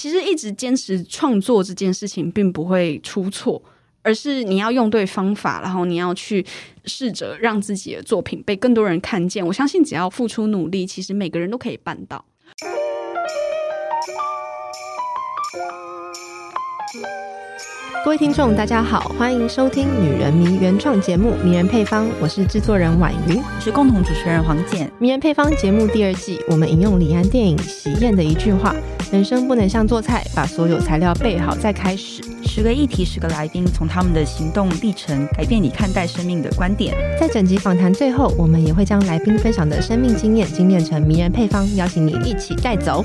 [0.00, 3.62] 其实一直坚持创作这件事情并不会出错，
[4.00, 6.42] 而是你要用对方法，然后你要去
[6.86, 9.46] 试着让自己的作品被更多人看见。
[9.46, 12.24] 我相信只要付出努力，其实每个人都可以办到。
[18.02, 24.88] 各位听众，大家好，欢迎收听《女人迷》原创节目《迷人配方》，我是制作人婉瑜，我是共同主持人黄简。
[24.98, 28.74] 《迷人配方》节目第二季，我们引用李安电影《喜宴》的一句话
[29.12, 36.96] ：“人生不能像做菜，把所有材料备好再开始。”十个议题，十个来宾，从他们的行动历程改变你看待生命的观点。
[37.20, 43.04] 在整集访谈最后，我们也会将来宾分享的生命经验精炼成迷人配方，邀请你一起带走。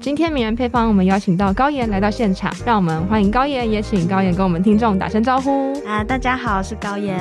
[0.00, 5.74] 今天名人配方，我们邀请到高岩来到现场，让我们欢迎高岩，也请高岩跟我们听众打声招呼。
[5.84, 7.18] 啊，大家好，我是高岩。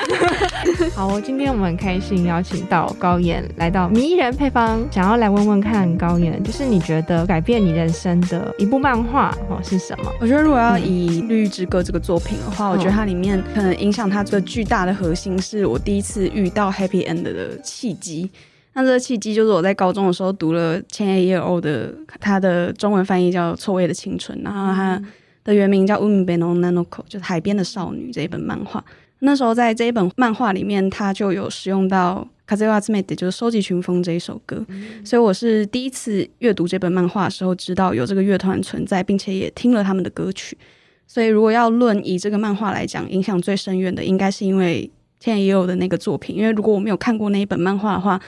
[0.94, 10.12] 好，今天我们很开心邀请到高岩来到迷人配方，想要来问问看高岩，就是你觉得改变你人生的一部漫画哦是什么？
[10.20, 18.30] 我觉得如果要以《绿之歌》这个作品的话，嗯、我觉得它里面可能影响它最巨大的核心，是我第一次遇到 Happy End 的契机。
[18.73, 25.01] 那这个契机就是我在高中的时候读了千叶夜欧的，他的中文翻译叫《错位的青春》，然后他
[25.43, 28.83] 的原名叫《海边の女の子》，就是海边的少女这一本漫画。
[29.19, 34.63] 那时候在这一本漫画里面，他就有使用到“风を集めて”，就是收集群风这一首歌。
[34.67, 40.57] 嗯、所以我是第一次阅读这本漫画的时候，知道有这个乐团存在，并且也听了他们的歌曲。
[41.07, 46.35] 所以如果要论以这个漫画来讲，影响最深远的，应该是因为千叶夜欧的那个作品。
[46.35, 48.19] 因为如果我没有看过那一本漫画的话，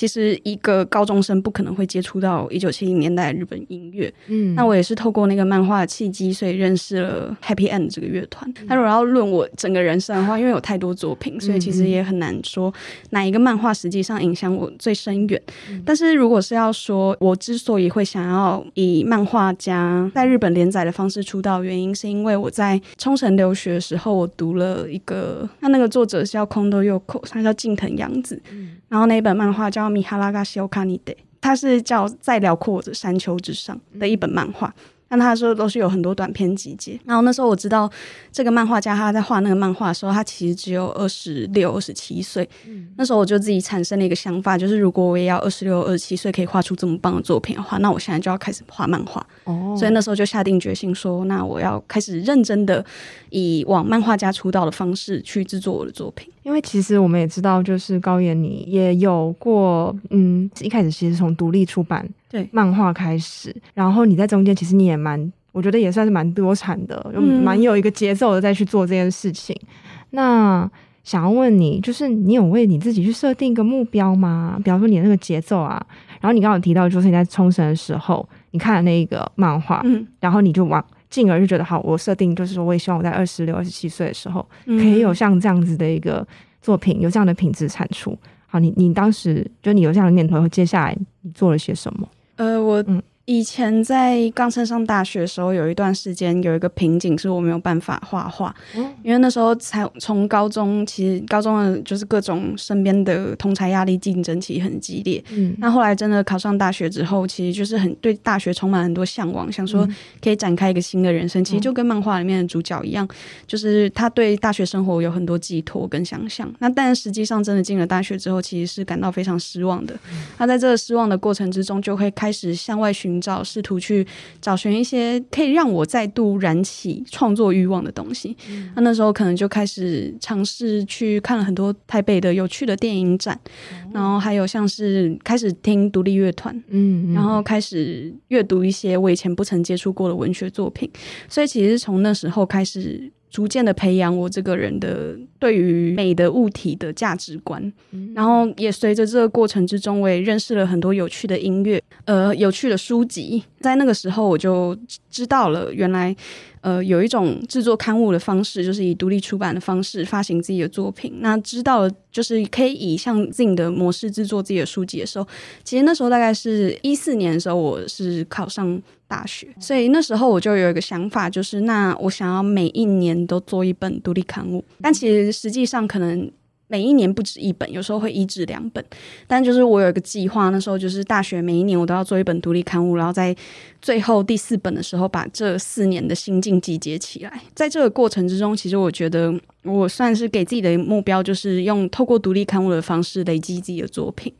[0.00, 8.50] 其实一个高中生不可能会接触到一九七零年代日本音乐，嗯，那我也是透过那个漫画的契机，所以认识了 Happy End 这个乐团。
[8.64, 12.72] 那、嗯、如果要论我整个人生的话，因为有太多作品，所以其实也很难说
[13.10, 15.42] 哪一个漫画实际上影响我最深远。
[15.68, 29.89] 嗯、但是如果是要说我之所以会想要以漫画家在日本连载的方式出道，原因是因为我在冲绳留学的时候，我读了一个，那那个作者是叫空豆佑口，他叫近藤洋子，嗯、然后那一本漫画叫。
[29.90, 34.72] 米哈拉嘎西欧卡尼德，它是叫在辽阔的山丘之上的一本漫画。
[35.12, 36.96] 但他说都是有很多短篇集结。
[37.04, 37.90] 然后那时候我知道
[38.30, 42.48] 这个漫画家他在画那个漫画的时候，他其实只有二十六、二十七岁。
[42.96, 49.20] 那时候我就自己产生了一个想法，就是如果我也要二十六、二十七岁可以画出这么棒的作品的话，那我现在就要开始画漫画。
[49.42, 49.74] 哦。
[49.76, 52.84] 所以那时候就下定决心说，那我要开始认真的
[53.30, 56.32] 以往漫画家出道的方式去制作我的作品。
[56.42, 62.08] 因为其实我们也知道，就是高妍你也有过，嗯，一开始其实从独立出版。
[62.28, 69.56] 对漫画开始，然后你在中间，其实你也蛮，我觉得也算是蛮多产的，又蛮有一个节奏的再去做这件事情。
[69.62, 69.68] 嗯、
[70.10, 70.70] 那
[71.02, 74.60] 想要问你，就是你有为你自己去设定一个目标吗？
[74.62, 75.84] 比方说你的那个节奏啊，
[76.20, 86.26] 然后你刚刚提到，就是你在冲绳的时候，你看了那个漫画，嗯，然后你就往进而就觉得好，我设定就是说，我也希望我在二十六、二十七岁的时候，可以有像这样子的一个
[86.62, 88.16] 作品，有这样的品质产出。
[88.46, 92.08] 好，你你当时就你有这样的念头，接下来你做了些什么？
[92.36, 92.82] 呃，我
[93.30, 105.22] 以前在刚升上大学的时候，有一段时间有一个瓶颈，是我没有办法画画，嗯、因为那时候才从高中，其实高中的就是各种身边的同才压力竞争其实很激烈。
[105.30, 109.88] 嗯，那后来真的考上大学之后，其实就是很对大学充满很多向往，想说
[110.20, 111.40] 可以展开一个新的人生。
[111.40, 113.06] 嗯、其实就跟漫画里面的主角一样，
[113.46, 116.52] 就是他对大学生活有很多寄托跟想象。
[116.58, 119.94] 那但实际上真的进了大学之后，其实是感到非常失望的。
[120.38, 124.06] 那在这个失望的过程之中，就会开始向外寻找，试图去
[124.40, 128.36] 找寻一些可以让我再度燃起创作欲望的东西。
[128.48, 133.38] 嗯、那那时候可能就开始尝试去看了很多台北的有趣的电影展，
[133.70, 140.90] 嗯、然后还有像是开始听独立乐团，嗯，嗯，然后开始阅读一些我以前不曾接触过的文学作品。
[141.28, 143.12] 所以其实从那时候开始。
[143.30, 147.72] 逐渐的培养我这个人的对于美的物体的价值观，
[148.14, 153.42] 然后也随着这个过程之中，我也认识了很多有趣的音乐，呃，有趣的书籍。
[153.60, 154.76] 在那个时候，我就
[155.10, 156.14] 知道了原来。
[156.60, 161.14] 呃，有一种制作刊物的方式，就是以独立出版的方式发行自己的作品。
[161.20, 165.26] 那知道，就是可以以像自己的模式制作自己的书籍的时候，
[165.64, 174.62] 其实那时候大概是一四年的时候，我是考上大学，所以那时候我就有一个想法，就是那我想要每一年都做一本独立刊物。
[174.82, 176.30] 但其实实际上可能。
[176.70, 178.82] 每一年不止一本，有时候会一至两本。
[179.26, 183.34] 但就是我有一个计划，那时候就是大学每一年我都要做一本独立刊物，然后在
[183.82, 187.42] 最后第四本的时候把这四年的心境集结起来。
[187.54, 189.34] 在这个过程之中，其实我觉得
[189.64, 194.32] 我算是给自己的目标，就是用透过独立刊物的方式累积自己的作品。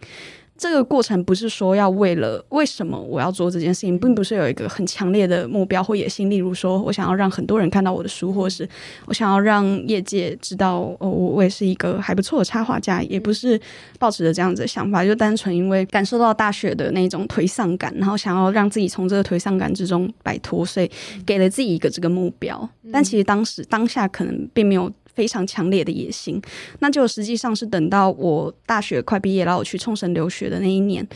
[0.60, 6.28] 这个过程不是说要为了为什么我要做这件事情，并不是有一个很强烈的目标或野心。
[6.28, 8.68] 例如说，我想要让很多人看到我的书，或是
[9.06, 13.58] 我想要让业界知道，哦，我我也是一个还不错的插画家，也不是
[13.98, 20.90] 抱持着这样子的想法，就单纯因为感受到大学的那种颓丧感，然后想要让自己从这个颓丧感之中摆脱，所以
[21.24, 22.68] 给了自己一个这个目标。
[22.92, 24.92] 但其实当时当下可能并没有。
[25.14, 26.40] 非常强烈的野心，
[26.80, 31.06] 那就实际上是等到我大学快毕业，然后我去冲绳留学的那一年，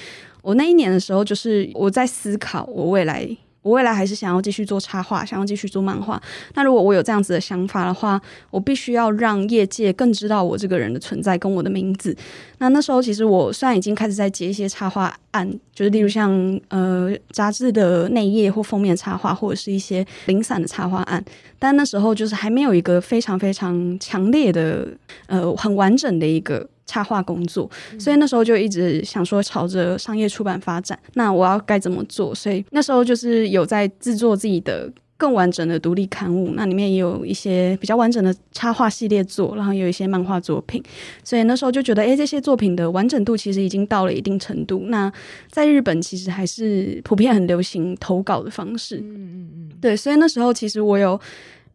[0.42, 3.36] 我那一年的时候，就是我在思考我未来。
[3.64, 6.20] 我未来还是想要继续做插画，想要继续做漫画。
[6.54, 8.20] 那如果我有这样子的想法的话，
[8.50, 12.14] 我必须要让业界更知道我这个人的存在跟我的名字。
[12.58, 21.24] 那那时候其实我虽然已经开始在接一些插画案，就是例如像呃杂志的内页或封面插画，或者是一些零散的插画案，
[21.58, 24.86] 但那时候就是还没有一个非常非常强烈的
[25.26, 26.68] 呃很完整的一个。
[26.86, 30.98] 插画工作，所以那时候就一直想说朝着商业出版发展。
[31.14, 32.34] 那我要该怎么做？
[32.34, 40.82] 所以那时候就是有在制作自己的更完整的独立刊物，那里面也有一些比较完整的插画系列作，然后有一些漫画作品。
[41.22, 44.84] 所以那时候就觉得，哎，这些作品的完整度其实已经到了一定程度。
[44.88, 45.10] 那
[45.50, 48.98] 在日本其实还是普遍很流行投稿的方式。
[48.98, 49.96] 嗯嗯嗯，对。
[49.96, 51.18] 所以那时候其实我有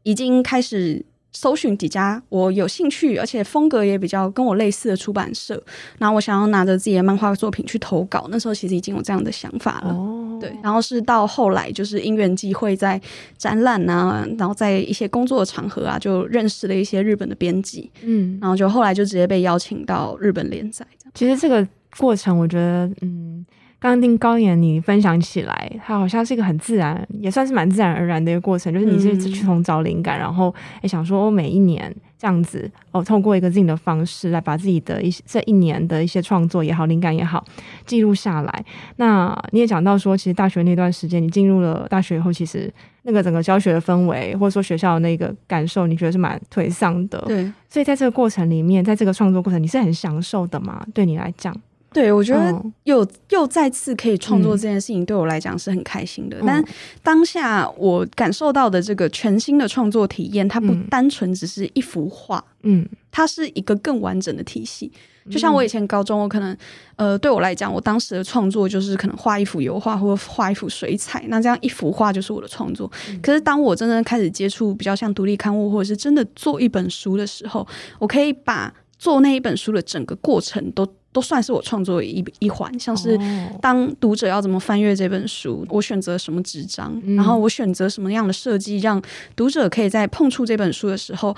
[0.04, 1.04] 已经开始。
[1.32, 5.62] 搜寻几家我有兴趣，而且风格也比较跟我类似的出版社，
[5.98, 8.28] 然后我想要拿着自己的漫画作品去投稿。
[8.32, 10.52] 那时候其实已经有这样的想法了，哦、对。
[10.64, 13.00] 然后是到后来，就是因缘际会，在
[13.38, 20.86] 展览啊，然后在一些工作的场合啊，就认识了一些日本的编辑，嗯，然后就后来就直接被邀请到日本连载。
[21.14, 21.68] 其实这个
[21.98, 23.46] 过程，我觉得，嗯。
[23.82, 28.74] 刚刚听高妍你分享起来，它好像是一个很自然，也算是蛮自然而然的一个过程。
[28.74, 37.42] 就是你是去从找灵感，嗯、然后也想说，我每一年这样子哦，透过一个自己的方式来把自己的一些这一年的一些创作也好、灵感也好
[37.86, 38.66] 记录下来。
[38.98, 42.70] 那你也讲到说，其实大学那段时间，你进入了大学以后，其实
[43.04, 47.18] 那个整个教学的氛围，或者说学校的那个感受，你觉得是蛮颓丧的。
[47.28, 50.86] 对，所以在这个过程里面，在这个创作过程，你是很享受的吗？
[50.94, 51.56] 对你来讲？
[51.92, 56.38] 对，我觉得又又再次可以创作这件事情，对我来讲是很开心的。
[56.42, 56.66] 嗯、但
[57.02, 64.92] 当下我感受到的这个全新的创作体验，它不单纯只是一幅画，嗯，它是一个更完整的体系。
[65.32, 66.56] 就像我以前高中，我可能
[66.96, 72.92] 呃，对我来讲，我当时的创作就是可能画一幅油画或者画一幅水彩，那这样一幅画就是我的创作。
[73.10, 80.88] 嗯、可是当我真正开始接触比较像独立刊物，或者是真的做一本书的时候，我可以把做那一本书的整个过程都。
[81.12, 83.20] 都算是我创作的一一环，像是
[83.60, 89.02] 当读者要怎么翻阅这本书，我选择什么纸张，然后我选择什么样的设计，让
[89.36, 91.36] 读者可以在碰触这本书的时候，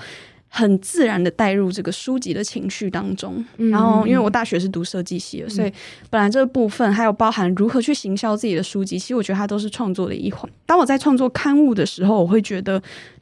[0.49, 3.43] 很自然的带入这个书籍的情绪当中。
[3.71, 5.71] 然后，因为我大学是读设计系的，所以
[6.09, 10.51] 本来这个部分还有包含如何去行销自己的书籍，其实我觉得它都是创作的一环。
[10.65, 12.81] 当我在创作刊物的时候，我会觉得。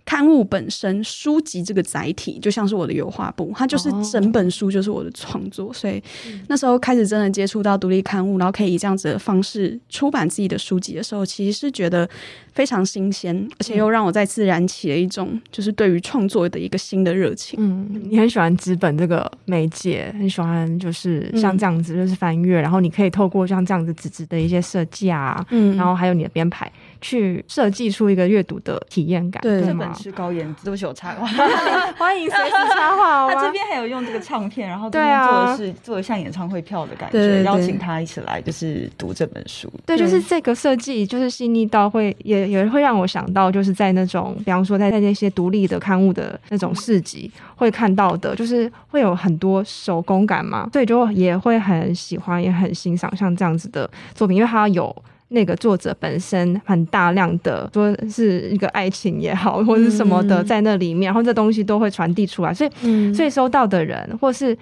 [0.09, 6.01] 刊物本身，书籍这个载体就像是我的油画布，它就是整本书就是我的创作，所以
[6.47, 12.09] 那时候开始真的接触到独立刊物，然后可以以这样子的方式出版自己的书籍的时候，其实是觉得
[12.53, 17.59] 非常新鲜，而且又让我再次燃起了一种就是对于创作的一个新的热情。
[17.61, 26.71] 嗯，你很喜欢纸本这个媒介，很喜欢就是像这样子就是翻阅，然后你可以透过像这样子纸质的一些设计啊，嗯，然后还有你的编排。
[27.01, 29.41] 去设计出一个阅读的体验感。
[29.41, 31.25] 对，这本是高妍，对不起，我插话，
[31.97, 33.29] 欢迎随时插话。
[33.33, 39.71] 他这边还有用这个唱片，然后这边做的是做的像演唱会票的感觉，邀请他一起来就是读这本书。
[39.85, 54.95] 对，就是这个设计，就是细腻到会也也会让我想到，就是在那种比方说在在那些独立的刊物的那种市集会看到的，就是会有很多手工感嘛，所以就也会很喜欢，也很欣赏像这样子的作品，因为它有。
[55.29, 64.57] 那个作者本身很大量的说是一个爱情也好，或者是什么的在那里面，然后这东西都会传递出来，所以所以收到的人或是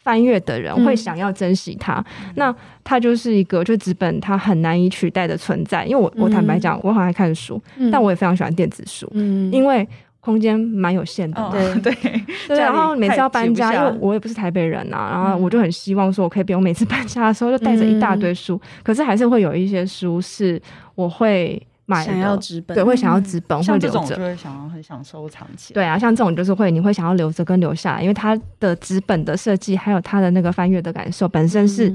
[0.00, 2.04] 翻阅的人会想要珍惜它。
[2.36, 7.60] 那它就是一个就纸本它很难以取代的存在，因为我我坦白讲，我很爱看书，
[7.90, 9.10] 但我也非常喜欢电子书，
[9.50, 9.86] 因为。
[10.24, 11.80] 空间蛮有限的，对。
[11.80, 12.22] 对。
[12.46, 20.60] 对，然后每次要搬家，因为我也不是台北人呐，然后我就很希望说，我可以不用每次搬家的时候就带着一大堆书，可是还是会有一些书是
[20.94, 25.74] 我会买，想要纸本，对，会想要纸本，会留着，这种就会想要很想收藏起来。
[25.74, 31.92] 对啊，像这种就是会，你会想要留着跟留下来，因为它的纸本的设计还有它的那个翻阅的感受本身是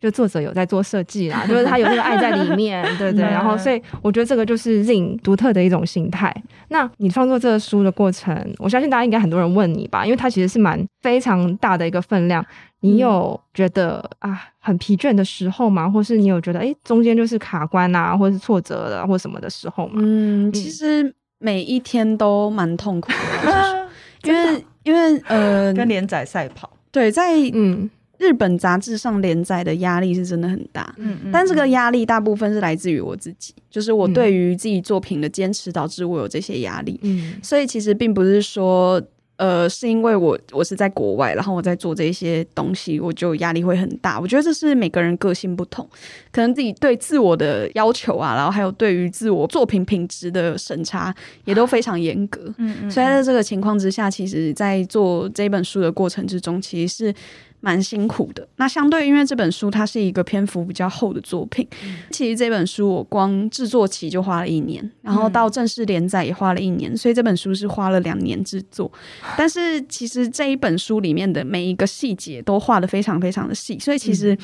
[0.00, 3.22] 就作者有在做设计啦，就是他有那个爱在里面， 对对。
[3.22, 6.34] 然后，所以我觉得这个就是 ZINE 独特的一种心态。
[6.68, 12.44] 那你创作这个书的过程，我相信大家应该很多人问你吧，因为它其实是蛮非常大的一个分量。
[12.80, 15.88] 你有觉得啊很疲倦的时候吗？
[15.88, 19.94] 或是你有觉得哎中间就是卡关啊，或是挫折了或什么的时候吗？
[19.96, 23.10] 嗯，其实每一天都蛮痛苦
[23.42, 23.88] 的，
[24.24, 27.88] 因为因为呃跟连载赛跑，对，在嗯。
[28.18, 39.02] 日本杂志上连载的压力是真的很大，嗯，嗯，但这个压力大部分是来自于我自己，就是我对于自己作品的坚持导致我有这些压力，嗯，所以其实并不是说，
[39.36, 44.18] 呃，是因为我我是在国外，然后我在做这些东西，我就压力会很大。
[44.18, 45.86] 我觉得这是每个人个性不同，
[46.32, 57.14] 可能自己对自我的要求啊，然后还有对于自我作品品质的审查也都非常严格，嗯嗯，所以在这个情况之下，其实在做这本书的过程之中，其实是。
[57.60, 58.46] 蛮辛苦的。
[58.56, 68.90] 那相对，因为这本书它是一个篇幅比较厚的作品，嗯、其实这本书我光制作期就花了一年，然后到正式连载也花了一年，嗯、所以这本书是花了两年制作。
[69.36, 74.34] 但是其实这一本书里面的每一个细节都画的非常非常的细，所以其实。
[74.34, 74.38] 嗯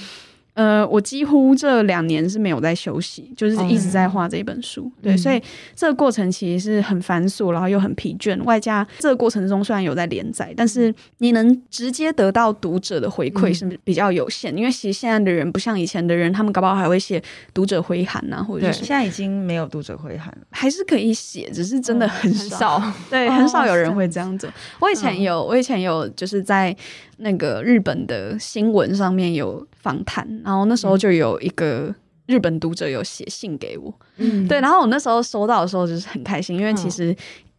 [0.55, 4.83] 呃，我几乎这两年是没有在休息，就是一直在画这一本书。
[4.85, 5.43] 嗯、对，所以
[5.75, 8.39] 这个过程其实是很繁琐，然后又很疲倦。
[8.45, 14.55] 外加这个过程中虽然有在连载，但是你能直接得到读者的回馈是比较有限。
[14.55, 17.23] 嗯、因为其实现在的人不像以前的人，他们搞不好还会写
[17.55, 22.77] 读者回函呐、啊，或者是现在已经没有读者回函了，还是可以写，只是真的很少。
[22.77, 24.51] 嗯、很少对，很少有人会这样做。
[24.51, 26.77] 哦、我以前有，我以前有，就是在。
[27.19, 31.95] 那个日本的新闻上面有访谈，然后那时候就有一个
[32.27, 37.15] 日本读者有写信给我，嗯，对，然后我那时候收到的时候就是很开心，因为其实。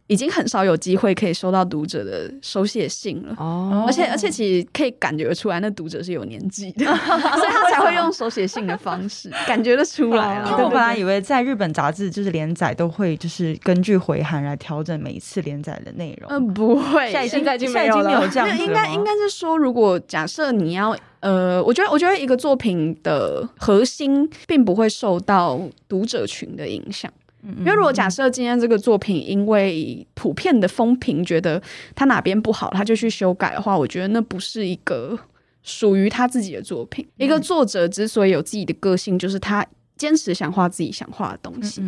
[0.06, 10.50] 已经很少有机会可以收到读者的手写信了哦，而且而且其实可以感觉出来，那读者是有年纪的， 所以他才会用手写信的方式 感觉得出来了。
[10.50, 16.30] 因为我本来以为在日本杂志就是连载都会就是根据回函来调整每一次连载的内容。
[16.30, 18.28] 嗯，不会，现在已经没有了。
[18.28, 25.58] 这样应该应该是说，如果假设你要呃，我觉得我觉得一个作品的核心并不会受到
[25.88, 27.10] 读者群的影响。
[27.58, 31.60] 因为如果假设今天这个作品因为普遍的风评觉得
[31.94, 35.18] 他哪边不好，他就去修改的话，我觉得那不是一个
[35.62, 37.06] 属于他自己的作品。
[37.16, 41.82] 一个作者之所以有自己的个性，就是他坚持想画自己想画的东西。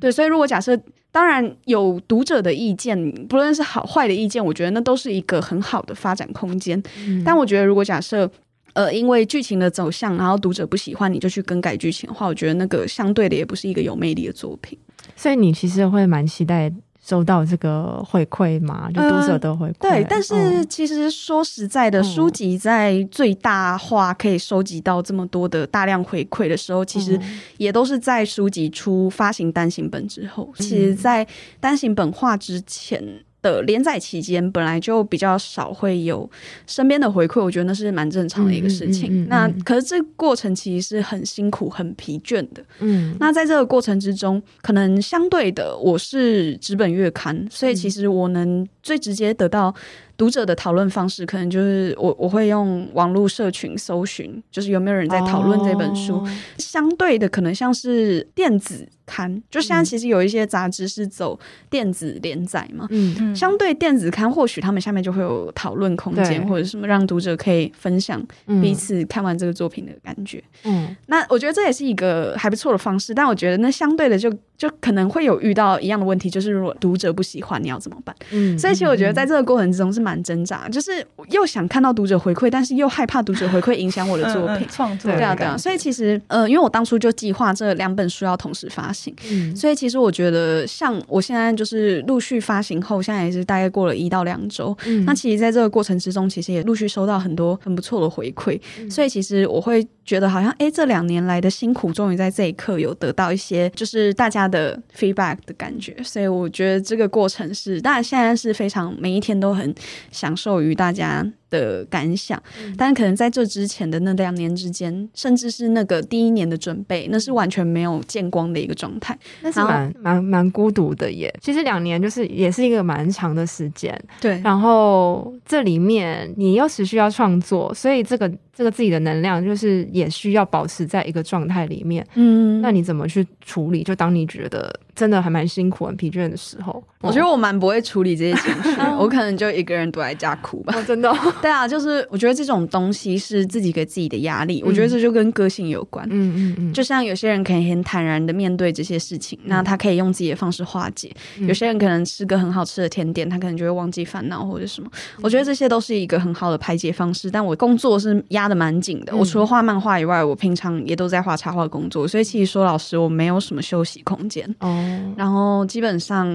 [0.00, 0.76] 对，所以如果假设
[1.12, 6.82] 当然有读者的意见，不论是好坏的意见，我觉得那都是一个很好的发展空间。
[7.24, 8.30] 但我觉得如果假设
[8.74, 14.78] 呃因为剧情的走向，然后读者不喜欢，你就去更改剧情的话，我觉得那个相对的也不是一个有魅力的作品。
[15.16, 16.70] 所以你其实会蛮期待
[17.02, 18.88] 收到这个回馈嘛？
[18.92, 19.74] 就读者的回馈。
[19.80, 27.18] 呃、对，但是其实说实在的，嗯、书籍在最大化可以收集到这么多的大量回馈的时候，其实
[27.58, 30.52] 也都是在书籍出发行单行本之后。
[30.58, 31.26] 嗯、其实，在
[31.58, 33.02] 单行本化之前。
[33.46, 36.28] 的连载期间本来就比较少会有
[36.66, 39.10] 身边的回馈，我觉得那是蛮正常的一个事情。
[39.10, 42.64] 嗯嗯嗯嗯、那可是这过程其实是很辛苦、很疲倦的。
[42.80, 49.74] 嗯，那在这个过程之中，可能相对的我是纸本月刊，所以其实我能最直接得到。
[50.18, 56.20] 读者的讨论方式可能就是我我会用网络社群搜寻，就是有没有人在讨论这本书。
[56.20, 56.28] Oh.
[56.56, 61.38] 相对的，可能像是电子刊，就现在其实有一些杂志是走
[61.70, 62.86] 电子连载嘛。
[62.90, 63.36] 嗯嗯。
[63.36, 68.20] 相对电子刊，或许他们下面就会有讨论空间，或者什么让读者可以分享
[68.62, 70.42] 彼此看完这个作品的感觉。
[70.64, 70.96] 嗯。
[71.06, 78.16] 那我觉得这也是一个还不错的方式，但我觉得那相对的就就可能会有遇到一样的问题，就是如果读者不喜欢，你要怎么办？
[78.30, 78.58] 嗯。
[78.58, 80.06] 所以其实我觉得在这个过程之中是。
[80.06, 85.10] 蛮挣扎，就是又想看到读者回馈，但是又害怕读者回馈影响我的作 品创、嗯嗯、作。
[85.10, 85.58] 对啊，对啊。
[85.58, 94.76] 所以其实，呃，因为我当初就计划这两本书要同时发行，嗯、所以其实我觉得，像我现在就是陆续发行后，现在也是大概过了一到两周。
[94.86, 105.94] 嗯、那其实，在这个过程之中，其实也陆续收到很多很不错的回馈，嗯、所以其实我会觉得，好像哎，这两年来的辛苦，终于在这一刻有得到一些，就是大家的 feedback 的感觉。
[106.02, 109.74] 所以我觉得这个过程是，当然现在是非常每一天都很。
[110.12, 121.32] 享受于大家的感想，嗯、但可能在这之前的那两年之间，甚至是那个第一年的准备，那是完全没有见光的一个状态，那是蛮蛮蛮孤独的耶。
[121.42, 124.40] 其实两年就是也是一个蛮长的时间，对。
[124.42, 132.06] 然后这里面你又持续要创作，所以这个这个自己的能量就是也需要保持在一个状态里面。
[132.14, 133.82] 嗯，那你怎么去处理？
[133.82, 140.74] 就当你觉得真的还蛮辛苦、很疲倦的时候，我觉得我蛮不会处理这些情绪， 我可能就一个人躲在家哭吧。
[140.76, 141.16] 哦、真的、哦。
[141.42, 146.06] 对啊，就是我觉得这种东西是自己给自己的压力，嗯、我觉得这就跟个性有关。
[146.10, 154.88] 嗯嗯嗯，就像有些人可以很坦然的面对这些事情，嗯、那他可以用自己的方式化解；嗯、有些人可能吃个很好吃的甜点，他可能就会忘记烦恼或者什么。
[154.92, 157.30] 嗯、我觉得这些都是一个很好的排解方式。
[157.30, 164.48] 但我工作是压的蛮紧的，嗯、我除了画漫画以外，我平常也都在画插画工作，所以其实说老实，我没有什么休息空间。
[164.60, 164.85] 哦，
[165.16, 166.28] 然后基本上。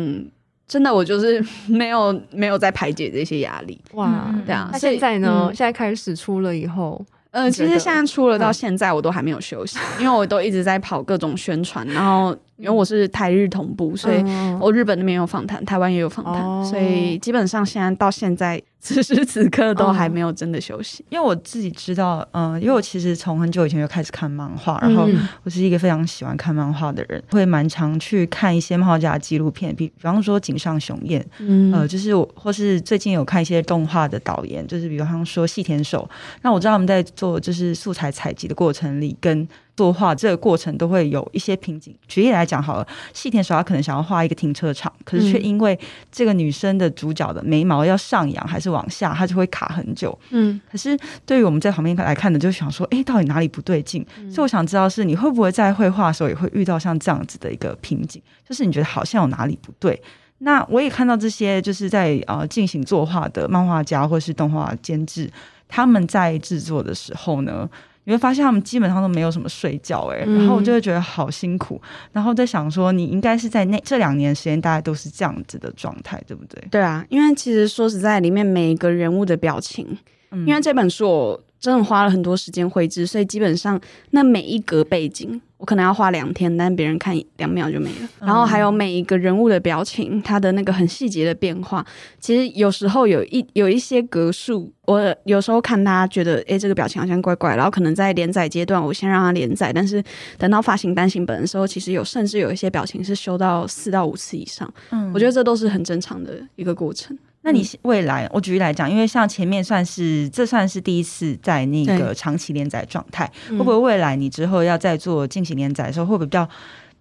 [0.67, 4.69] 真的，我就是 没有没有在排解这些压力哇，对啊。
[4.71, 5.47] 那现在呢？
[5.49, 12.33] 嗯、现在开始出了以后，呃，其实现在出了到现在，我都还没有休息，嗯、因为我都一直在跑各种宣传，然后。
[12.61, 14.23] 因为我是台日同步，所以
[14.59, 21.03] 我日本那边有访谈，台湾也有访谈，哦、所以基本上现在到现在此时此刻都还没有真的休息。
[21.09, 25.09] 因为我自己知道，嗯、呃，因为我其实从很久以前就开始看漫画，然后
[25.43, 36.07] 我是一个非常喜欢看漫画的人，会蛮常去看一些漫画家的纪录片，比比方说井上雄彦，嗯，呃，就是我或是最近有看一些动画的导演，就是比方说细田守，
[36.43, 39.47] 那我知道他们在做就是素材采集的过程里跟。
[39.81, 41.91] 作画这个过程都会有一些瓶颈。
[42.07, 45.77] 举例来讲好了，细田守他可能想要画一个停车场，可是却因为
[46.11, 50.15] 这个女生的主角的眉毛要上扬还是往下，他就会卡很久。
[50.29, 50.95] 嗯，可是
[51.25, 54.05] 对于我们在旁边来看的，就想说，哎，到底哪里不对劲？
[54.19, 59.99] 嗯、所以我想知道是你会不会在绘画的时候也会遇到像这样子的一个瓶颈，就是你觉得好像有哪里不对。
[60.43, 65.29] 那我也看到这些就是在呃进行作画的漫画家或是动画监制，
[65.67, 67.69] 他们在制作的时候呢，
[68.05, 71.81] 你会发现他们基本上都没有什么睡觉哎、欸，然后我就会觉得好辛苦，
[72.11, 76.63] 然后在想说你应该是在那这两年时间，大概都是这样子的状态，对不对？
[76.71, 79.97] 对啊，因为其实说实在，里面每一个人物的表情，
[80.31, 85.41] 嗯、因为这本书我真的花了很多时间绘制，所以基本上那每一格背景。
[85.57, 88.09] 我可能要花两天，但别人看两秒就没了。
[88.19, 91.85] 然后还有每一个人物的表情，他的那个很细节的变化，
[92.19, 97.55] 其实有时候有一有一些格数，我有时候看他觉得，诶，这个表情好像怪怪。
[97.55, 100.03] 然后可能在连载阶段，我先让他连载，但是
[100.39, 104.67] 等到发行单行本的时候，其实有甚至有一些表情是修到四到五次以上。
[104.89, 107.15] 嗯，我觉得这都是很正常的一个过程。
[107.43, 116.47] 那你未来，我举例来讲，因为像前面算是这算是第一次在那个长期连载状态，会不会未来你之后要再做进行连载的时候，会不会比较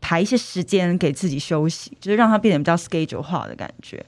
[0.01, 4.03] 排一些时间给自己休息，就是让它变得比较 schedule 化的感觉？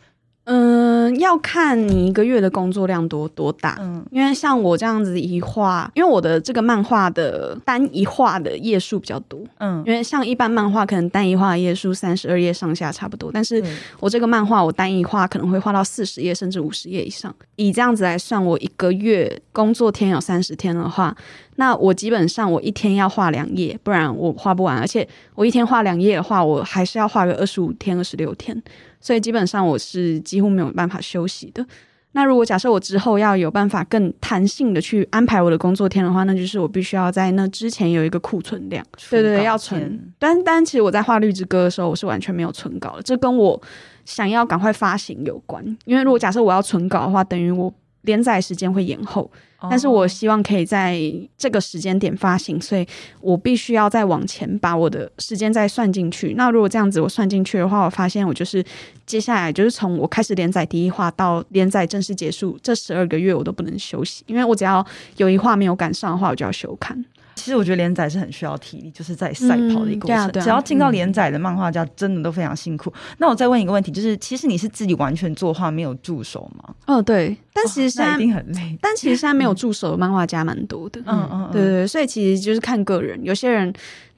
[0.45, 3.77] 嗯，要看你一个月的工作量多多大。
[3.81, 9.39] 嗯，因为像我这样子一画，因为我的这个漫画的单一画的页数比较多。
[9.59, 13.63] 嗯，因为像一般漫画可能单一画的页数三十二页上下差不多，但是
[14.01, 17.33] 我这个漫画我单一画可能会画到四十页甚至五十页以上。
[17.57, 21.17] 以这样子来算，我一个月工作天有三十天的话，
[21.57, 24.79] 那我基本上我一天要画两页，不然我画不完。
[24.79, 28.61] 而且我一天画两页的话，我还是要画个二十五天、二十六天。
[29.01, 31.65] 所以基本上我是几乎没有办法休息的。
[32.15, 38.85] 那如果假设我之后要有办法更弹性的去安排我的工作天的话，那就是我必须要在那之前有一个库存量。
[39.11, 40.13] 对对对，要存。
[40.19, 43.03] 但但其实我在画《绿之歌》的时候，我是完全没有存稿的。
[43.03, 43.61] 这跟我
[44.05, 45.65] 想要赶快发行有关。
[45.87, 49.31] 因为如果假设我要存稿的话，等于我连载时间会延后。
[49.71, 51.01] 但是我希望可以在
[51.39, 52.85] 这个时间点发行，所以
[53.21, 56.35] 我必须要再往前把我的时间再算进去。
[56.35, 58.65] 那如果这样子我算进去的话，我发现我就是
[59.07, 64.85] 接下来就是从我开始连载第一话到连载正式结束这十二个月，我都不能休息，因为我只要
[65.19, 67.05] 有一话没有赶上的话，我就要休刊。
[67.35, 70.17] 其实我觉得连载是很需要体力，就是在赛跑的一个过程。
[70.17, 72.91] 嗯啊啊、只要进到连载的漫画家，真的都非常辛苦。
[72.91, 76.75] 嗯、那我再问一个问题，就是其实你是自己完全作画，没有助手吗？
[76.87, 77.37] 哦，对。
[77.55, 78.77] 但其实现在、哦、一定很累。
[78.81, 81.01] 但其实现在没有助手的漫画家蛮多的。
[81.07, 81.87] 嗯嗯，对对对。
[81.87, 83.73] 所以其实就是看个人，有些人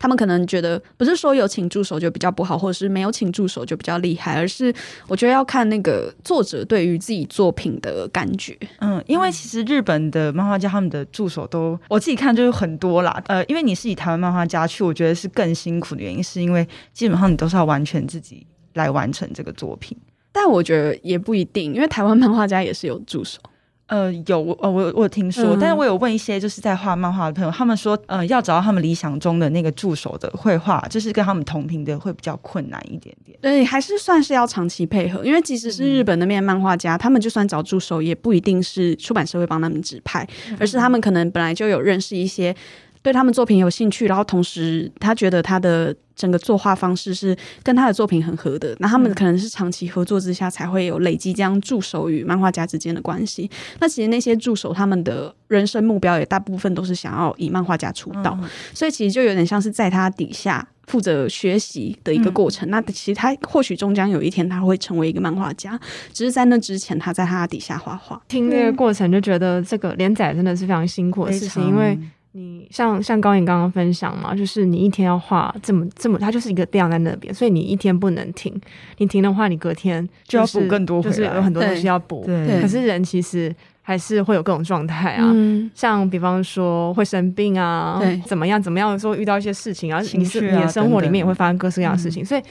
[0.05, 4.71] 他们可能觉得不是说有请助手就比较不好，或者是没有请助手就比较厉害，而是
[5.09, 8.55] 我觉得要看那个作者对于自己作品的感觉。
[8.81, 13.19] 嗯，因为其实日本的漫画家他们的助手都我自己看就是很多啦。
[13.29, 19.97] 呃，因为你是以台湾漫画家去，我觉得是更辛苦的原因，是因为基本上你都是要完全自己来完成这个作品。
[20.31, 23.40] 但我觉得也不一定，因为台湾漫画家也是有助手。
[23.87, 33.38] 呃，有我呃我我有听说，嗯、但是我有问一些就是在画漫画的朋友，他们说，呃，要找到他们理想中的那个助手的绘画，就是跟他们同频的会比较困难一点点。
[33.42, 42.55] 对，还是算是要长期配合，因为即使是日本那边漫画家，嗯、他们就算找助手，也不一定是出版社会帮他们指派，嗯、而是他们可能本来就有认识一些。
[43.03, 53.50] 对他们作品有兴趣，然后同时他觉得他的整个作画方式是跟他的作品很合的，那他们可能是长期合作之下才会有累积这样助手与漫画家之间的关系。
[53.81, 58.38] 那其实那些助手他们的人生目标也大部分都是想要以漫画家出道，
[58.72, 62.68] 所以其实就有点像是在他底下负责学习的一个过程。
[62.68, 65.79] 嗯、那其实他或许终将有一天他会成为一个漫画家，
[66.12, 68.20] 只是在那之前他在他底下画画。
[68.29, 71.98] 听这个过程就觉得这个连载真的是非常辛苦的事情，因为。
[72.37, 78.53] 你像像高颖刚刚分享嘛，就是你一天要画这么这么，它就是一个量在那边，所以你一天不能停，
[78.99, 82.25] 你停的话，你隔天、就是、就要补更多，就是有很多东西要补。
[82.27, 92.42] 对，可是人其实还是会有各种状态啊，嗯、像比方说会生病啊，对，怎么样怎么样说遇到一些事情啊，你是你的生活里面也会发生各式各样的事情，所以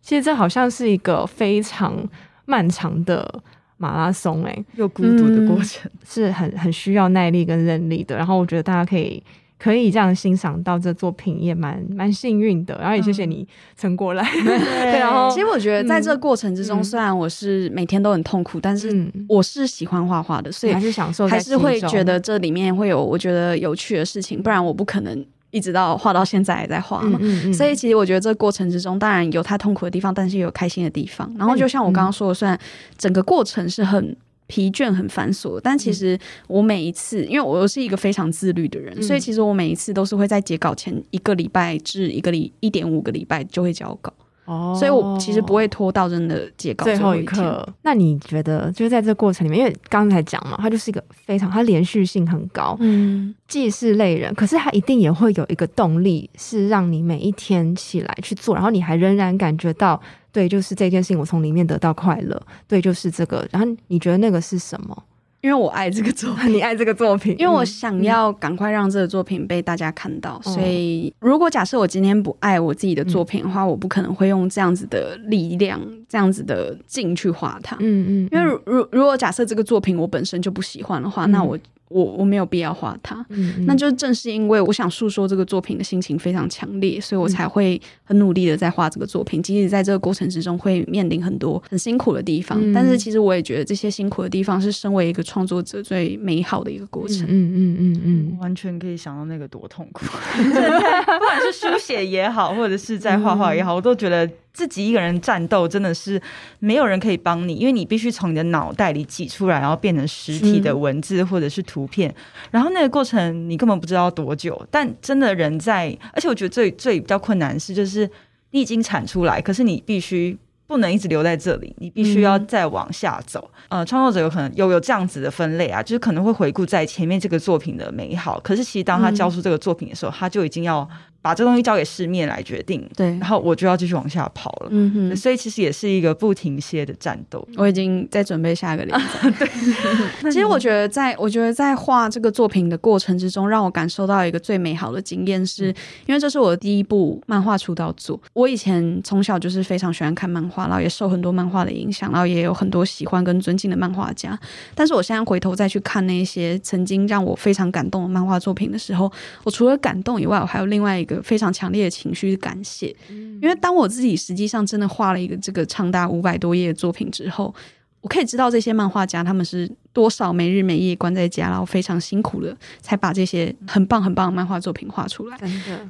[0.00, 2.08] 其实这好像是一个非常
[2.44, 3.42] 漫长的。
[3.82, 8.16] 马拉松，哎，又孤独的过程，嗯、是很很需要耐力跟韧力的。
[8.16, 9.20] 然后我觉得大家可以
[9.58, 12.78] 可以这样欣赏到这作品，也蛮蛮幸运的。
[12.80, 13.44] 然后也谢谢你
[13.76, 14.22] 撑过来。
[14.22, 25.26] 嗯、 对，然后其实我觉得在这个过程之中，嗯、虽然我是每天都很痛苦，但是我是喜欢画画的，所以还是享受，还是会觉得这里面会有我觉得有趣的事情，不然我不可能。
[25.52, 31.32] 一直到画到现在还在画嘛，嗯嗯嗯，所以其实我觉得这个过程之中，当然有它痛苦的地方，但是也有开心的地方。
[31.38, 32.58] 然后就像我刚刚说的，虽然
[32.98, 44.12] 整个过程是很疲倦、很繁琐，但其实我每一次，因为我是一个非常自律的人，所以其实我每一次都是会在截稿前一个礼拜至一个礼一点五个礼拜就会交稿。
[44.44, 47.66] 哦，所以我其实不会拖到真的截稿最后一刻。
[47.82, 60.00] 那你觉得，就是在这个过程里面，因为刚才讲嘛，它就是一个非常，它连续性很高，嗯，既是累人，可是它一定也会有一个动力，是让你每一天起来去做，然后你还仍然感觉到，
[60.32, 63.46] 对，就是这件事情，我从里面得到快乐，对，就是这个。
[63.50, 65.04] 然后你觉得那个是什么？
[65.42, 70.40] 因为我爱这个作品， 你爱这个作品，因为我想要赶快让这个作品被大家看到。
[70.46, 77.76] 嗯、所以，如果假设我今天不爱我自己的作品的话，嗯、我不可能会用这样子的力量、这样子的劲去画它。
[77.80, 81.58] 嗯嗯，因为如如如果假设这个作品我本身就不喜欢的话，嗯、那我。
[81.92, 89.42] 我我没有必要画它，嗯嗯，那就正是因为我想诉说这个作品的心情非常强烈，所以我才会很努力的在画这个作品。
[89.42, 97.26] 即使在这个过程之中会面临很多很辛苦的地方，嗯、但是其实我也觉得这些辛苦的地方是身为一个创作者最美好的一个过程。
[97.28, 100.04] 嗯嗯嗯嗯，嗯，完全可以想到那个多痛苦，
[100.36, 104.28] 不管是书写也好，或者是在画画也好，我都觉得。
[104.52, 106.20] 自己一个人战斗真的是
[106.58, 112.14] 没有人可以帮你，因为你必须从你的脑袋里挤出来，然后变成实体的文字或者是图片，
[112.50, 114.64] 然后那个过程你根本不知道多久。
[114.70, 118.08] 但真的人在，而且我觉得最最比较困难是，就是
[118.50, 120.36] 你已经产出来，可是你必须
[120.66, 123.50] 不能一直留在这里，你必须要再往下走。
[123.68, 130.86] 呃，创作者有可能有有这样子的分类啊，就是可能会回顾在前面这个作品的美好，可是其实当他交出这个作品的时候，他就已经要。
[131.22, 137.46] 把这东西交给市面来决定，对，然后我就要继续往下跑了，嗯哼，所以其实也是一个不停歇的战斗。
[137.56, 139.30] 我已经在准备下一个连载。
[139.38, 139.48] 对，
[140.32, 145.74] 其实我觉得在，在我觉得在画这个作品的过程之中，让我感受到一个最美好的经验是，是
[146.06, 148.20] 因为这是我的第一部漫画出道作。
[148.32, 154.36] 我以前从小就是非常喜欢看漫画，然后也受很多漫画的影响，然后也有很多喜欢跟尊敬的漫画家。
[154.74, 159.10] 但是我现在回头再去看那些曾经让我非常感动的漫画作品的时候，
[159.44, 161.11] 我除了感动以外，我还有另外一个。
[161.20, 167.52] 非常强烈的情绪感谢，因为当我自己实际上真的画了一个这个长达五百多页的作品之后，
[168.00, 169.70] 我可以知道这些漫画家他们是。
[169.92, 175.38] 多少没日没夜关在家，然后非常辛苦的才把这些很棒很棒的漫画作品画出来。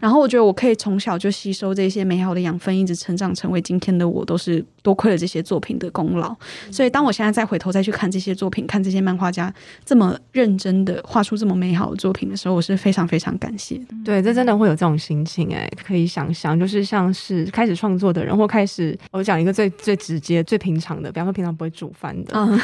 [0.00, 6.34] 然后我觉得我可以从小就吸收这些美好的养分，一直成长成为今天的我，都是多亏了这些作品的功劳。
[6.66, 9.52] 嗯、所以当我现在再回头再去看这些作品，看这些漫画家
[9.84, 13.94] 这么认真的画出这么美好的作品的时候，我是非常非常感谢的。
[14.04, 22.32] 对，这真的会有这种心情哎，可以想象，就是像是开始创作的人，或开始我讲一个最最直接、最平常的，比方说平常不会煮饭的。
[22.34, 22.58] 嗯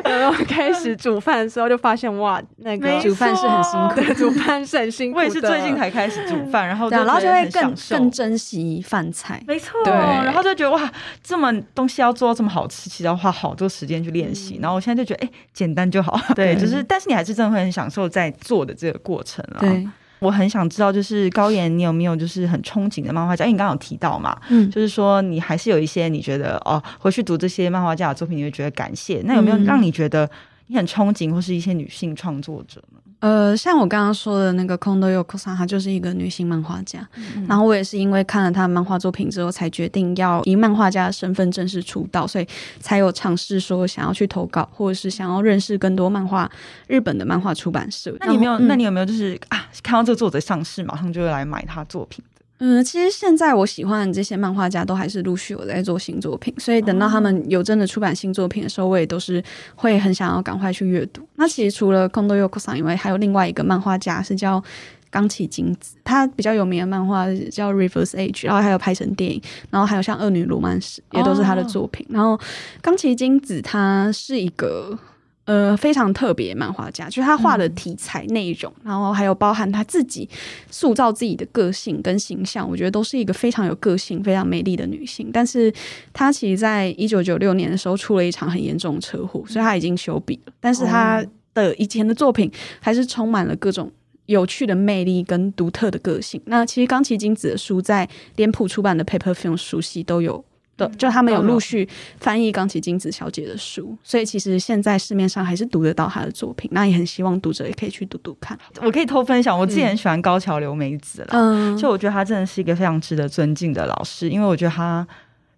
[0.03, 5.19] 然后开始煮饭的时候，就发现哇，那个煮饭是很辛苦的，煮饭是很辛苦的。
[5.19, 9.41] 我也是最近才开始煮饭，然后然后就会更更珍惜饭菜。
[9.47, 10.91] 没错，对，然后就觉得哇，
[11.23, 14.59] 这么东西要做到这么好吃，其实要花好多时间去练习。
[14.61, 16.19] 然后我现在就觉得，哎，简单就好。
[16.35, 19.59] 对，就是，但是你还是真的会很享受在做的这个过程啊。
[19.59, 19.87] 对。
[20.21, 23.43] 我很想知道，就是高岩，你有没有就是很憧憬的漫画家？
[23.43, 29.21] 因为你刚刚有提到嘛，嗯，就是说你还是有一些你觉得哦，回去读这些漫画家的作品，你会觉得感谢。
[29.25, 30.29] 那有没有让你觉得
[30.67, 32.99] 你很憧憬，或是一些女性创作者呢？
[33.21, 37.07] 呃，像我刚刚说的那个空豆优子さん，她就是一个女性漫画家。
[37.15, 42.47] 嗯、然后我也是因为看了她的漫画作品之后，才决定要以漫画家的身份正式出道，所以
[42.79, 46.49] 才有尝试说想要去投稿，或者是想要认识更多漫画
[46.87, 48.15] 日本的漫画出版社。
[48.19, 48.53] 那你没有？
[48.53, 52.23] 嗯、那你有没有就是啊，看到这个作者上市，马上就会来买他作品？
[52.63, 61.27] 嗯，其实现在我喜欢的这些漫画家都还是陆续有在做新作品，所以等到他们有真的出版新作品的时候，我也都是会很想要赶快去阅读。
[61.37, 64.63] 那其实除了空豆优子さん以外，还有另外一个漫画家是叫
[65.09, 72.05] 冈崎京子，他比较有名的漫画叫《Reverse Age》，然后还有拍成电影，然后还有像《恶女罗曼史》也都是他的作品。
[72.09, 72.39] 然后
[72.79, 74.99] 冈崎京子他是一个。
[75.45, 80.29] 呃，非常特别漫画家，就是他画的题材内容，嗯、然后还有包含他自己
[80.69, 85.31] 塑造自己的个性跟形象，我觉得都是一个非常有个性、非常美丽的女性。
[85.33, 85.73] 但是
[86.13, 90.53] 她其实在一九九六年的时候出了一场很严重的车祸，所以她已经休笔了。
[90.59, 91.25] 但是她
[91.55, 92.49] 的以前的作品
[92.79, 93.91] 还是充满了各种
[94.27, 96.39] 有趣的魅力跟独特的个性。
[96.45, 100.45] 那其实冈崎京子的书在脸谱出版的 Paper Film 书系都有。
[100.89, 101.87] 就他们有陆续
[102.19, 106.69] 翻译冈崎金子小姐的书，所以其实现在市面上还是读得到她的作品。
[106.73, 108.57] 那也很希望读者也可以去读读看。
[108.81, 115.07] 我可以偷分享，我自己很喜欢高桥留美子了，嗯，就我觉得她真的是一个非常值得尊敬的老师，因为我觉得她。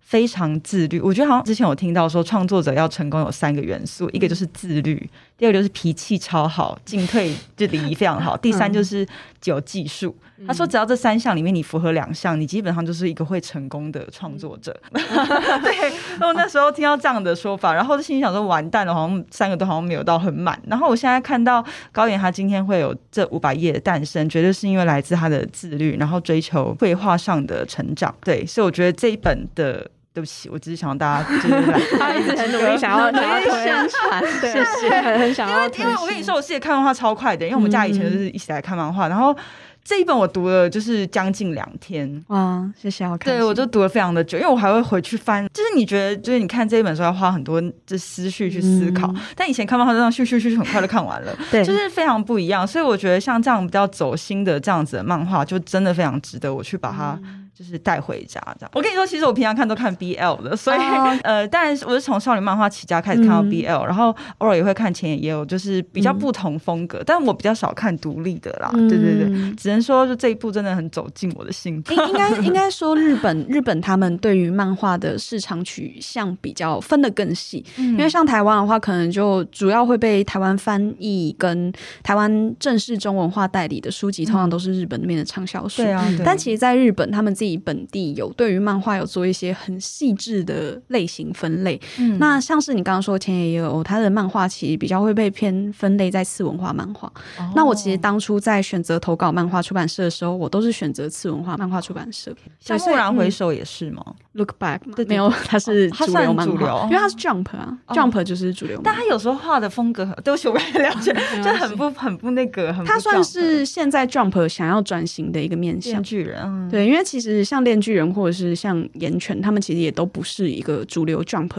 [0.05, 5.09] 非常自律，我觉得好像之前有听到说，创作者要成功有三个元素，一个就是自律，
[5.43, 9.05] 第二个就是脾气超好，进退就礼仪非常好，第三就是
[9.43, 10.15] 有技术。
[10.37, 14.73] 嗯、他说，只要这三项里面你符合两项，你基本上就是一个会成功的创作者。
[14.93, 15.01] 嗯、
[15.61, 20.57] 对，然后那时候听到这样的说法，然后就心里想说，完蛋了，好像三个都好像没有到很满。
[20.65, 28.15] 然后我现在看到高岩他今天会有这五百页的诞生，绝对是因为来自他的自律，然后追求绘画上的成长。
[28.23, 29.91] 对，所以我觉得这一本的。
[30.13, 35.67] 对不起，我只是想让大家就是来， 他一直很努力想要想要宣传， 谢谢，很想要。
[35.69, 39.35] 因为我跟你说，我自己看漫画超快的，因为我们家以前就是一起来看漫画，然后
[39.83, 42.23] 这一本我读了就是将近两天。
[42.27, 43.33] 哇，谢谢，好看。
[43.33, 45.47] 对，我就读了非常的久，因为我还会回去翻。
[45.51, 52.67] 就是你觉得，就是你看这一本书要花很多的思绪去思考，但以前看漫画这样咻咻咻很快就看完了， 对，就是非常不一样。
[52.67, 57.19] 所以我觉得像这样比较走心的这样子的漫画，就真的非常值得我去把它。
[57.57, 58.71] 就是带回家这样。
[58.73, 61.17] 我跟你说，其实我平常看都看 BL 的，所以、oh.
[61.23, 68.71] 呃，但我是从少女漫画起家开始看到 BL，、嗯、然后偶尔也会看前野也有，就是比较不同风格，嗯、但我比较少看独立的啦。
[68.73, 71.83] 嗯、对对对，只能说就这一部真的很走进我的心。
[71.89, 85.83] 应应该 应该说日本日本他们对于漫画的市场取向比较分得更细，嗯、因为像台湾的话，可能就主要会被台湾翻译跟台湾正式中文化代理的书籍，通常都是日本那边的畅销书。
[85.83, 97.11] 对啊，但其实在日本他们自己本地有对于漫画有做一些很细致的类型分类，嗯、那像是你刚刚说前野也有他的漫画其实比较会被偏分类在次文化漫画。
[97.37, 102.35] 哦、那我其实当初在选择投稿漫画出版社的时候，我都是选择次文化漫画出版社。
[102.59, 104.03] 像蓦然回首也是吗
[104.33, 108.79] ？Look back，没有，他是主流漫画，因为他是 Jump 啊、哦、，Jump 就是主流。
[108.83, 112.85] 但他有时候画的风格 对不起我不了解，就很不很不那个，很。
[112.85, 116.03] 他算是现在 Jump 想要转型的一个面向。
[116.03, 121.51] 巨人，嗯、对，因为其实像恋巨人或者是像岩泉，他们其实也都不是一个主流 Jump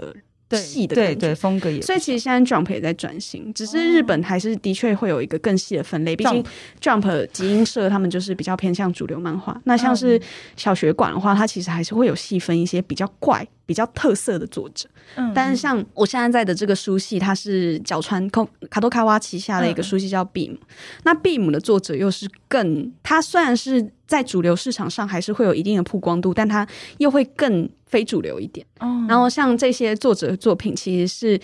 [0.50, 6.14] 系的对对风格也，所以其实现在 Jump 也在转型，只是日本还是的确会有一个更细的分类。
[6.14, 6.44] 毕竟
[6.80, 10.20] Jump 集英社他们就是比较偏向主流漫画，那像是
[10.54, 13.48] 小学馆的话，它其实还是会有细分一些比较怪。
[13.66, 20.59] 比较特色的作者，嗯，但是像我现在在的这个书系，它是角川空卡多卡瓦旗下的一个书系叫 Beam，、嗯、
[21.05, 26.66] 那 Beam 的作者又是更，它虽然是在主流市场上还是会有一定的曝光度，但它
[26.98, 28.66] 又会更非主流一点。
[28.81, 31.40] 哦，然后像这些作者的作品，其实是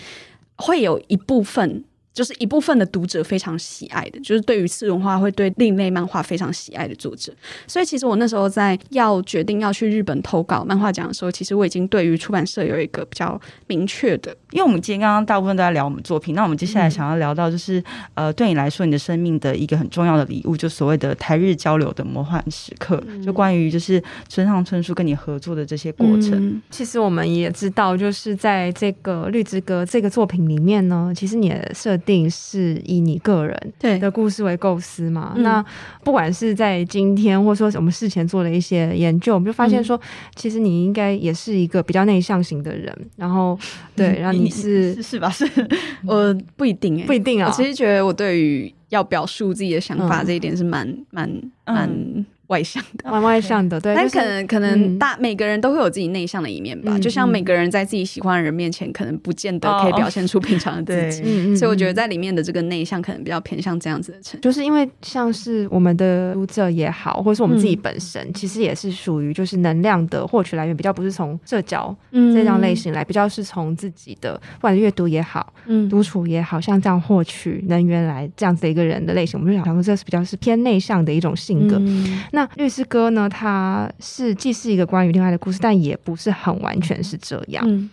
[0.57, 1.83] 会有一部分。
[2.13, 7.33] 就是一部分的读者非常喜爱的，就是对于次文化会对另类漫画非常喜爱的作者。
[7.67, 14.35] 所以其实我那时候在要决定要去日本投稿漫画奖的时候，其实我已经对于出版社有一个比较明确的。
[14.51, 17.79] 因为我们今天刚刚大部分都在聊我们作品，那我们接下来想要聊到就是，
[18.15, 26.31] 嗯、呃，对你来说，你的生命的一个很重要的礼物，就所谓的台日交流的魔幻时刻，嗯、就关于就是村上春树跟你合作的这些过程。
[26.33, 35.33] 嗯、其实我们也知道，就是在这个《绿之歌》这个作品里面呢，其实你的设定是以你个人对的故事为构思嘛。
[35.37, 35.63] 那
[36.03, 40.01] 不管是在今天，或者说我们事前做了一些研究，我们就发现说，嗯、
[40.35, 42.95] 其实你应该也是一个比较内向型的人。
[43.15, 43.57] 然后，
[43.95, 45.29] 对，然后你是是，是吧？
[45.29, 45.49] 是，
[46.05, 47.47] 我，不一定哎，不一定啊。
[47.49, 51.29] 我其实觉得我对于要表述自己的想法这一点是蛮蛮
[51.65, 52.25] 蛮。
[52.51, 53.95] 嗯外向的， 蛮外向的，对。
[53.95, 61.55] 但可能可能大每个人都会有自己内向的一面吧，就像每个人在自己喜欢的人面前，可能不见得可以表现出平常的自己。
[61.55, 64.39] 所以我觉得在里面的这个内向，可能比较偏向这样子的成。
[64.41, 81.79] 就是因为像是我们的读者也好，或者是我们自己本身，其实也是属于就是能量的获取来源，比较不是从社交这样类型来，比较是从自己的不管是阅读也好，嗯，独处也好，像这样获取能源来这样子的一个人的类型，我们就想说这是比较是偏内向的一种性格。
[82.31, 83.29] 那那律师哥呢？
[83.29, 87.63] 他是既是一个关于恋爱的故事，但也不是很完全是这样。
[87.67, 87.89] 嗯，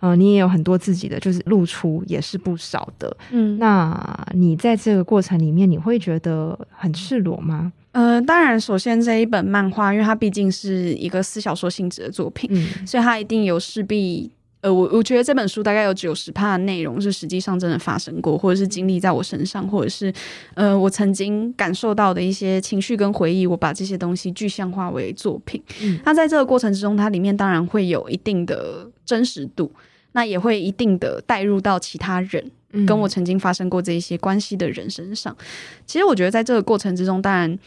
[0.00, 3.16] 呃，你也有很多自己的，就是露出也是不少的。
[3.30, 7.72] 嗯，那你在这个过程里面，你会觉得很赤裸吗？
[7.92, 14.32] 呃，当然，首先这一本漫画，因为它毕竟是一个私小说性质的作品，嗯，所以它一定有势必。
[14.64, 20.10] 呃，我我觉得这本书大概有九十趴的内容是实际上真的发生过，或者是经历在我身上，或者是
[20.54, 25.62] 呃我曾经感受到的一些情绪跟回忆，我把这些东西具象化为作品。
[25.82, 29.70] 嗯，那在这个过程之中，它里面当然会有一定的真实度，
[30.12, 32.50] 那也会一定的带入到其他人
[32.86, 35.36] 跟我曾经发生过这一些关系的人身上。
[35.84, 37.58] 其实我觉得在这个过程之中，当然。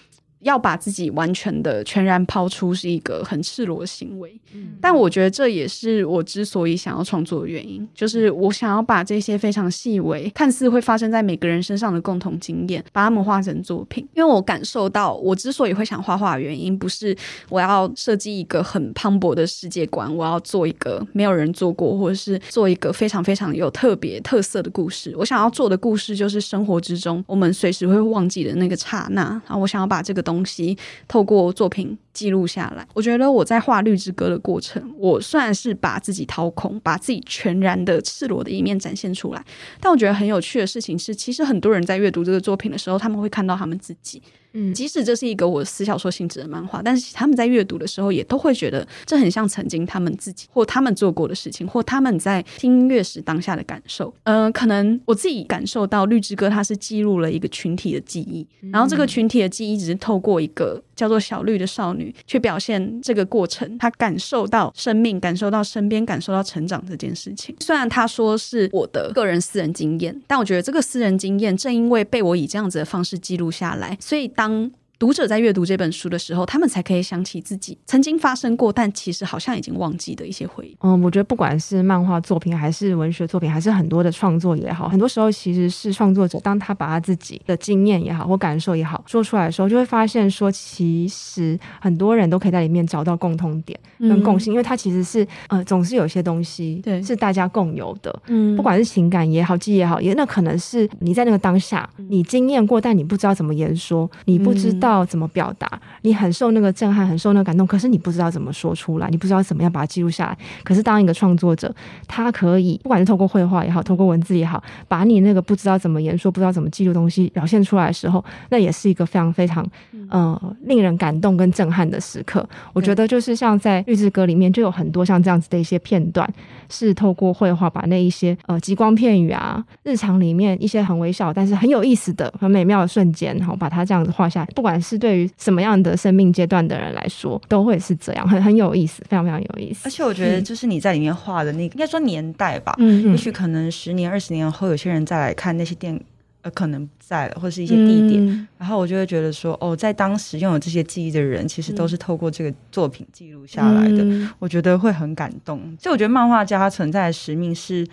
[0.42, 14.08] 要把自己完全的全然抛出是一个很赤裸的行为，嗯，但我觉得这也是我之所以想要创作的原因，就是我想要把这些非常细微、看似会发生在每个人身上的共同经验，把它们画成作品。
[14.14, 17.16] 因为我感受到，我之所以会想画画的原因，不是
[17.50, 25.14] 我要设计一个很磅礴的世界观，我要做一个没有人做过，或者是做一个非常非常有特别特色的故事。
[25.18, 29.24] 我想要做的故事就是生活之中我们随时会忘记的那个刹那。
[29.48, 39.42] 然后我想要把这个东西透过作品记录下来，我觉得我在画《绿之歌》的过程，我算是把自己掏空，把自己全然的赤裸的一面展现出来。
[39.80, 44.22] 但我觉得很有趣的事情是，其实很多人在阅读这个作品的时候，他们会看到他们自己。
[44.60, 54.12] 嗯，即使这是一个我私小说性质的漫画，但是他们在阅读的时候也都会觉得这很像曾经他们自己或他们做过的事情，或他们在听音乐时当下的感受。
[54.24, 67.56] 嗯、呃，可能我自己感受到《绿之歌》它是记录了一个群体的记忆，然后这个群体的记忆只是透过一个叫做小绿的少女去表现这个过程，她感受到生命，感受到身边，感受到成长这件事情。
[67.62, 80.76] 虽然她说是我的个人私人经验，但我觉得这个私人经验正因为被我以这样子的方式记录下来，所以当读者在阅读这本书的时候，他们才可以想起自己曾经发生过，但其实好像已经忘记的一些回忆。
[80.82, 98.20] 嗯，我觉得不管是漫画作品，还是文学作品，还是很多的创作也好，很多时候其实是创作者当他把他自己的经验也好或感受也好说出来的时候，就会发现说，其实很多人都可以在里面找到共通点跟共性，嗯、因为它其实是呃，总是有些东西对是大家共有的。
[98.26, 104.87] 嗯，不管是情感也好，记忆也好，也那可能是你在那个当下你经验过，但你不知道怎么言说，你不知道。
[104.88, 105.70] 知道怎么表达，
[106.04, 110.38] 你很受那个震撼，很受那个感动，可是你不知道怎么说出来，你不知道怎么样把它记录下来。
[110.64, 111.74] 可是当一个创作者，
[112.08, 119.70] 他可以不管是透过绘画也好，透过文字也好，把你那个不知道怎么言说、不知道怎么记录东西表现出来的时候，那也是一个非常非常
[120.10, 122.48] 呃令人感动跟震撼的时刻。
[122.72, 126.26] 我觉得就是像在《绿之歌》里面，就有很多像这样子的一些片段，
[126.70, 134.77] 是透过绘画把那一些呃极光片语啊，日常里面一些很微小但是很有意思的、很美妙的瞬间，然后把它这样子画下来，不管。
[134.82, 139.82] 是对于什么样的生命阶段的人来说，都会是这样，很很有意思，非常非常有意思。
[139.86, 146.00] 而且我觉得，就是你在里面画的那个，应该说年代吧，嗯，也许可能十年、二十年后，有些人再来看那些电，
[146.42, 155.60] 呃，可能不在了，或是一些地点，嗯、然后我就会觉得说，哦，在当时拥有这些记忆的人，其实都是透过这个作品记录下来的，嗯、我觉得会很感动。
[155.80, 157.88] 所以我觉得漫画家他存在的使命是。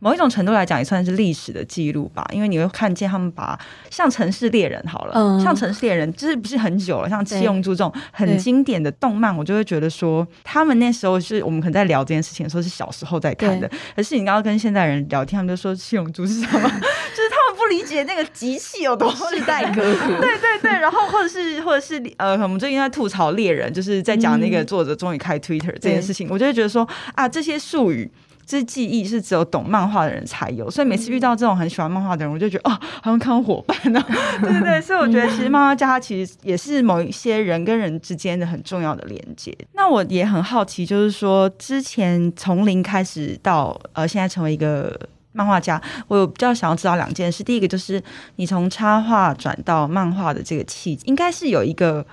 [0.00, 3.58] 某一种程度来讲，也算是历史的记录吧，因为你会看见他们把
[3.90, 28.08] 像《城市猎人》好了，嗯、像《城市猎人》就是不是很久了，像《七龙珠》这种很经典的动漫，我就会觉得说，他们那时候是我们可能在聊这件事情的时候是小时候在看的，可是你刚刚跟现代人聊天，他们就说《七龙珠》是什么， 就是他们不理解那个机器有多世代隔阂， 对对对，然后或者是或者是呃，我们最近在吐槽猎人，就是在讲那个作者终于开 Twitter 这件事情，我就会觉得说啊，这些术语。
[28.48, 39.54] 这记忆是只有懂漫画的人才有，所以每次遇到这种很喜欢漫画的人，我就觉得哦，好像看到伙伴呢、 啊，对对对，所以我觉得其实漫画家他其实也是某一些人跟人之间的很重要的连接。
[39.74, 44.98] 那我也很好奇，就是说之前从零开始到呃现在成为一个
[45.32, 47.44] 漫画家，我有比较想要知道两件事。
[47.44, 48.02] 第一个就是
[48.36, 52.06] 你从插画转到漫画的这个契机，应该是有一个。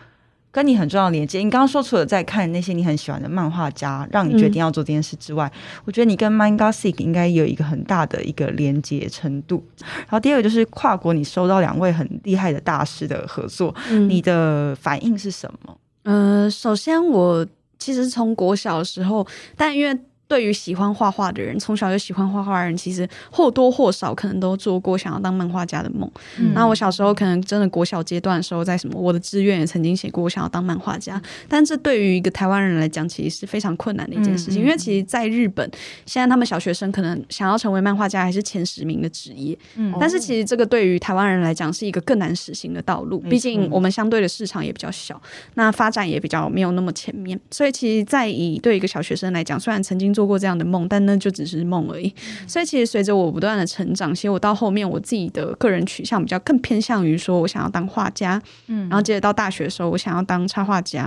[0.56, 9.62] 跟你很重要的连接，你刚刚说除了在看那些你很喜欢的漫画家，让你决定要做这件事之外，嗯、我觉得你跟 Mangasick 应该有一个很大的一个连接程度。
[9.82, 15.78] 然后第二个就是跨国，你收到两位很厉害的大师的合作，嗯、你的反应是什么？
[16.04, 17.46] 呃，首先我
[17.78, 20.00] 其实从国小的时候，但因为。
[20.28, 26.10] 对于喜欢画画的人，从小就喜欢画画的人，其实或多或少可能都做过想要当漫画家的梦。
[26.40, 34.62] 嗯、那我小时候可能真的国小阶段的时候，在什么我的志愿也曾经写过我想要当漫画家，但这对于一个台湾人来讲，其实是非常困难的一件事情。
[34.62, 35.70] 嗯、因为其实，在日本，
[36.06, 39.58] 现在他们小学生可能想要成为漫画家还是前十名的职业。
[39.76, 45.22] 嗯、但是其实这个对于台湾人来讲是一个更难实行的道路，毕竟我们相对的市场也比较小，
[45.54, 47.40] 那发展也比较没有那么前面。
[47.52, 52.12] 所以其实，在以对一个小学生来讲，虽然曾经做过这样的梦，但那就只是梦而已。
[52.48, 61.04] 所以其实随着我不断的成长，其实我到后面我自己的个人取向比较更偏向于说我想要当画家，嗯，然后接着到大学的时候我想要当插画家，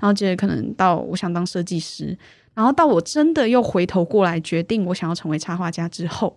[0.00, 2.16] 然后接着可能到我想当设计师，
[2.54, 6.36] 然后到我真的又回头过来决定我想要成为插画家之后。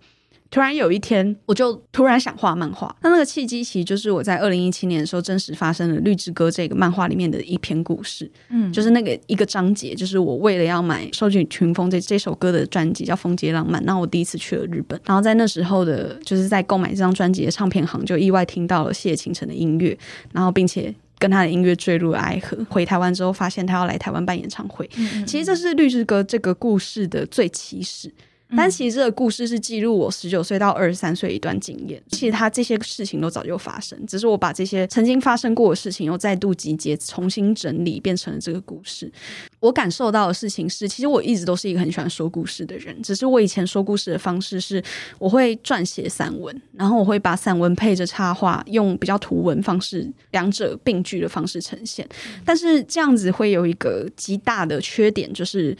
[0.55, 2.95] 突然有一天，我就突然想画漫画。
[3.01, 8.31] 那那个契机其实就是我在二零一七年的时候真实发生的《绿之歌》这个漫画里面的一篇故事。
[8.47, 14.97] 嗯，就是那个一个章节，就是我为了要买《收集群风》这这首歌的专辑叫《风街浪漫》，那我第一次去了日本。
[15.03, 19.97] 然后在那时候的，就是在购买这张专辑的唱片行，就意外听到了谢晴晨的音乐，
[20.31, 22.57] 然后并且跟他的音乐坠入了爱河。
[22.69, 24.89] 回台湾之后，发现他要来台湾办演唱会。
[24.95, 28.09] 嗯，其实这是《绿之歌》这个故事的最起始。
[28.55, 32.01] 但其实这个故事是记录我十九岁到二十三岁一段经验。
[32.09, 39.11] 其实他这些事情都早就发生，只是我把这些曾经发生过的事情又再度集结、重新整理，变成了这个故事。
[39.59, 44.83] 我感受到的事情是，其实我一直都是一个很喜欢说故事的人，只是我以前说故事的方式是，
[45.17, 52.07] 我会撰写散文，然后我会把散文配着插画，用比较图文方式，两者并举的方式呈现。
[52.45, 55.75] 但是这样子会有一个极大的缺点，就是。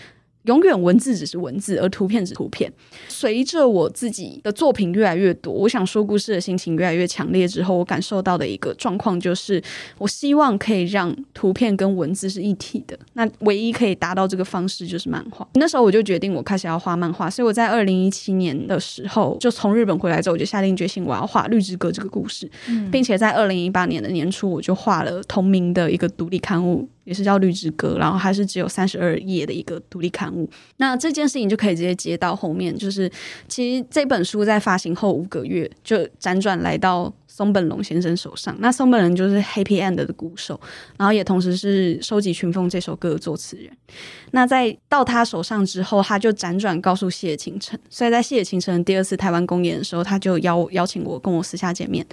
[0.46, 2.72] 永远文字只是文字，而图片只是图片。
[3.08, 9.62] 随着我自己的作品越来越多，我想说故事的心情越来越强烈之后，我感受到的一个状况就是，
[9.98, 12.98] 我希望可以让图片跟文字是一体的。
[13.14, 15.48] 那唯一可以达到这个方式就是漫画。
[15.56, 17.30] 那时候我就决定，我开始要画漫画。
[17.30, 22.50] 所以我在二零一七年的时候，就从日本回来之后，我就下定决心我要画《绿之歌》这个故事，
[22.92, 26.88] 并且在二零一八年的年初，我就画了同名的一个独立刊物。
[27.06, 30.50] 也是叫《绿之歌》，然后还是只有三十二页的一个独立刊物。
[30.78, 33.10] 那这件事情就可以直接接到后面，就是
[33.48, 38.56] 其实这本书在发行后五个月就辗转来到松本龙先生手上。
[38.60, 40.60] 那松本人就是 Happy End 的鼓手，
[40.98, 43.72] 然后也同时是收集群风这首歌的作词人。
[44.32, 52.06] 那在到他手上之后，他就辗转告诉谢晴辰，所以在谢晴辰第二次台湾公演的时候，他就邀邀请我跟我私下见面。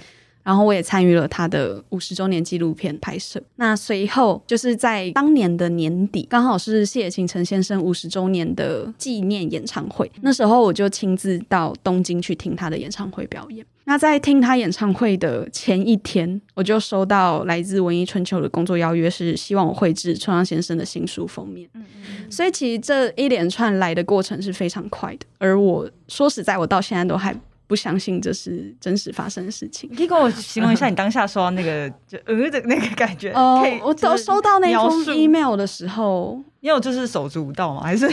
[0.43, 3.41] 然后我也参与了他的五十周年纪录片拍摄。
[3.55, 10.11] 那随后就是在当年的年底，刚好是谢晴辰先生五十周年的纪念演唱会。
[10.21, 13.65] 那时候我就亲自到东京去听他的演唱会表演。
[13.85, 21.69] 那在听他演唱会的前一天，我就收到来自文艺春秋的工作邀约，是希望我绘制村上先生的新书封面。
[21.73, 22.31] 嗯嗯。
[22.31, 25.25] 所以其实这一连串来的过程是非常快的。
[25.37, 27.33] 而我说实在，我到现在都还。
[27.73, 29.89] 不相信这是真实发生的事情。
[29.89, 33.31] 你可以跟我形容一下你当下收到那个就呃的那个感觉？
[33.31, 37.81] 哦，我都收到那封 email 的时候，你有就是手足无蹈吗？
[37.81, 38.07] 还是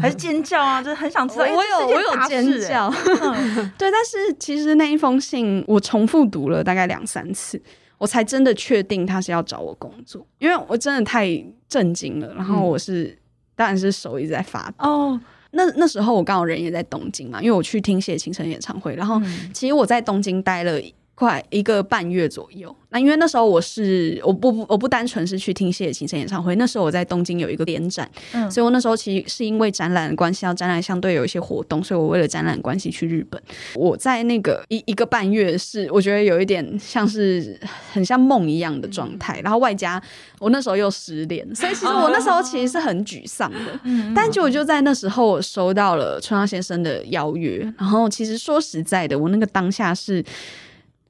[0.00, 0.80] 还是尖叫啊？
[0.80, 1.44] 就是很想知道。
[1.44, 2.88] 我有我有尖叫。
[3.76, 7.60] 对，但是其实那一封信我重复读了大概两三次，
[7.98, 11.26] 我才真的确定他是要找我工作，因为我真的太
[11.68, 12.32] 震惊了。
[12.34, 13.18] 然后我是
[13.56, 14.88] 当然是手一直在发抖。
[14.88, 15.20] 哦。
[15.52, 19.20] 那那时候我刚好人也在东京嘛，因为我去听谢晴辰演唱会，然后
[19.54, 20.80] 其实我在东京待了
[21.22, 22.74] 快一个半月左右。
[22.90, 33.40] 那因为那时候我是我不不我不单纯是去听谢晴辰演唱会，那时候我在东京有一个联展，嗯，所以我那时候其实是因为展览的关系，要展览相对有一些活动，所以我为了展览关系去日本。
[33.74, 37.58] 我在那个一一个半月是我觉得有一点像是
[37.92, 40.02] 很像梦一样的状态，嗯，然后外加
[40.38, 43.80] 我那时候又失恋，所以其实我那时候其实是很沮丧的。
[43.84, 50.22] 嗯，但就我就在那时候我收到了春上先生的邀约，然后其实说实在的，我那个当下是。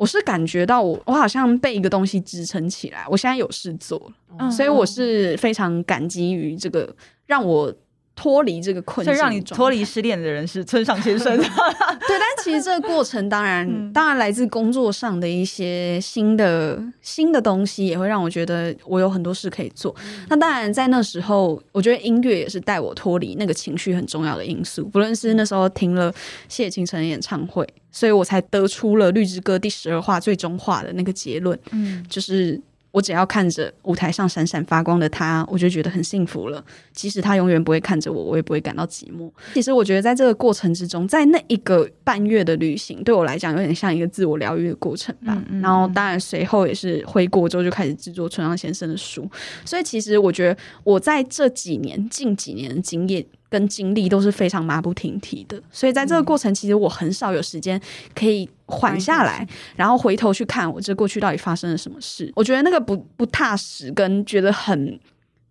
[0.03, 6.93] 我是感觉到我我好像被一个东西支撑起来，我现在有事做，嗯，所以我是非常感激于这个
[7.27, 7.73] 让我
[8.17, 11.39] 脱离这个困境，所以让你脱离失恋的人是村上先生。
[11.39, 19.95] 对，但其实这个过程当然，嗯，当然来自工作上的一些新的新的东西，也会让我觉得我有很多事可以做。
[20.05, 24.85] 嗯，那当然在那时候，我觉得音乐也是带我脱离那个情绪很重要的因素。
[24.85, 26.13] 不论是那时候听了
[26.49, 27.65] 谢晴辰的演唱会。
[27.93, 36.65] 所以我才得出了《绿之歌》第十二话最终话的那个结论，嗯，就是我只要看着舞台上闪闪发光的他，我就觉得很幸福了。
[36.93, 39.31] 即使他永远不会看着我，我也不会感到寂寞。
[39.55, 45.35] 其实我觉得在这个过程之中，在那一个半月的旅行，对我来讲有点像一个自我疗愈的过程吧。
[45.35, 45.61] 嗯嗯。
[45.61, 49.31] 然后当然随后也是回国之后就开始制作村上先生的书。
[49.65, 53.25] 所以其实我觉得我在这几年近几年的经验。
[53.53, 57.79] 跟经历都是非常马不停蹄的，所以在这个过程，其实我很少有时间
[58.15, 59.47] 可以缓下来，
[59.77, 62.33] 然后回头去看我这过去到底发生了什么事。
[62.35, 64.99] 我觉得那个不不踏实，跟觉得很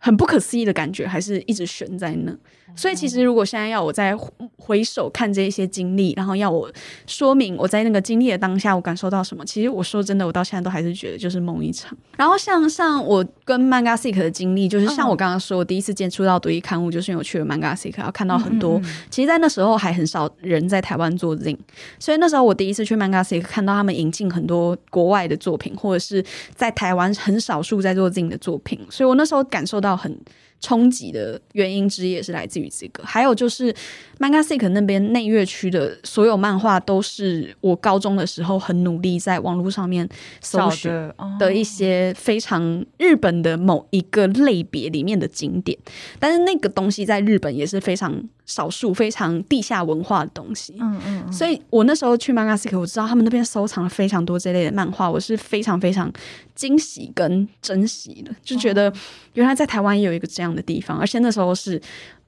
[0.04, 2.36] 很不可思议的感觉，还是一直悬在那。
[2.74, 4.18] 所以其实，如果现在要我再
[4.56, 6.72] 回首看这一些经历，然后要我
[7.06, 11.96] 说明我在那个经历的当下，我感受到什么，其实我说真的，我到现在都还是觉得就是梦一场。
[12.16, 18.80] 然后像像我跟 Mangasick 的经历，就是像我刚刚说，我第一次接触到独立刊物，就是因为我去了 Mangasick，然后看到很多。
[18.80, 21.58] 嗯嗯嗯，其实，在那时候还很少人在台湾做 Zine，
[22.00, 26.24] 所以那时候我第一次去 Mangasick，看到他们引进很多国外的作品，或者是
[26.56, 30.20] 在台湾很少数在做 Zine 的作品，所以我那时候感受到很。
[30.64, 33.74] 冲击的原因之一也是来自于这个，还有就是
[34.20, 40.08] Mangasick 那边内越区的所有漫画都是我高中的时候很努力在网络上面
[40.40, 40.92] 搜寻
[41.40, 45.76] 的一些非常日本的某一个类别里面的景点，
[46.20, 48.24] 但是那个东西在日本也是非常。
[48.52, 56.12] 少数非常地下文化的东西，嗯嗯，嗯，所以我那时候去 Mangasick，我知道他们那边收藏了非常多这类的漫画，我是非常非常
[56.54, 58.92] 惊喜跟珍惜的，就觉得
[59.34, 61.82] 原来在台湾也有一个这样的地方，而且那时候是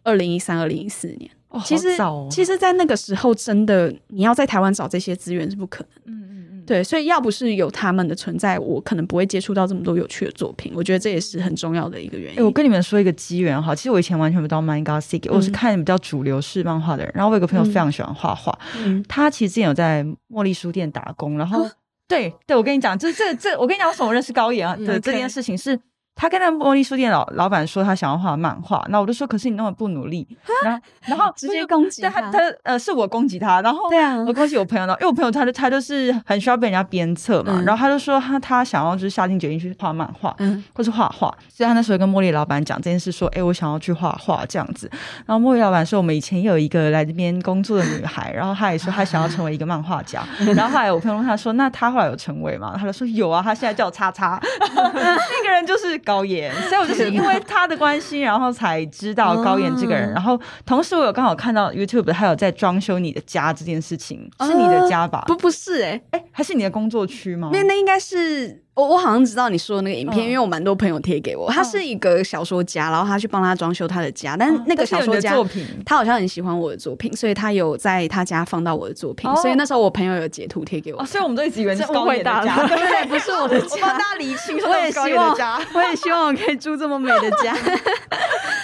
[0.04, 6.44] 二零一三、二零一四年，哦，其实，哦，其实，在那个时候，真的你要在台湾找这些资源是不可能，嗯嗯。
[6.66, 10.72] 对，所以要不是有他们的存在，我可能不会接触到这么多有趣的作品。
[10.76, 12.38] 我觉得这也是很重要的一个原因。
[12.38, 17.12] 欸、我跟你们说一个机缘哈，其实我以前完全不知道 Mangasick，我是看比较主流式漫画的人。
[17.16, 21.38] 然后我有个朋友非常喜欢画画，嗯、他其实之前有在茉莉书店打工。
[21.38, 21.70] 然后，
[22.08, 25.80] 对对，我跟你讲，就是这这，我跟你讲，为什么我认识高岩啊的这件事情是。
[26.16, 30.26] 他跟那茉莉书店老老板说他想要画漫画，那我就说可是你那么不努力，
[30.64, 44.90] 然后然后直接攻击他，他呃是我攻击他，然后对啊，我攻击我朋友呢，因为我朋友他就他就是很需要被人家鞭策嘛，嗯、然后他就说他他想要就是下定决心去画漫画，嗯，或是画画，所以他那时候跟茉莉老板讲这件事，说哎、欸、我想要去画画这样子，
[45.26, 50.24] 然后茉莉老板说我们以前也有一个来这边工作的女孩，然后他也说他想要成为一个漫画家，
[50.56, 52.76] 然后后来我朋友问他说那他后来有成为吗？
[52.78, 54.40] 他就说有啊，他现在叫叉叉
[54.76, 56.03] 那个人就是。
[56.04, 60.12] 高岩，所以我就是因为他的关系，然后才知道高岩这个人。
[60.12, 65.24] 然后同时，我有刚好看到 YouTube，他有在装修你的家这件事情，是你的家吧？
[65.28, 67.50] 不，不是，哎，哎，还是你的工作区吗？
[67.52, 68.62] 那那应该是。
[68.76, 71.52] 我我好像知道你说的那个影片，因为我蛮多朋友贴给我。
[71.52, 79.30] 他是一个小说家，然后他去帮他装修他的家，但那个小说家作品，他好像很喜欢我的作品，所以他有在他家放到我的作品。
[79.36, 83.94] 所以那时候我朋友有截图贴给我，所以我们都一直以为是高妍的家，对， 不是我的家。
[83.94, 85.38] 大家理清， 我也希望，
[85.76, 87.54] 我也希望我可以住这么美的家。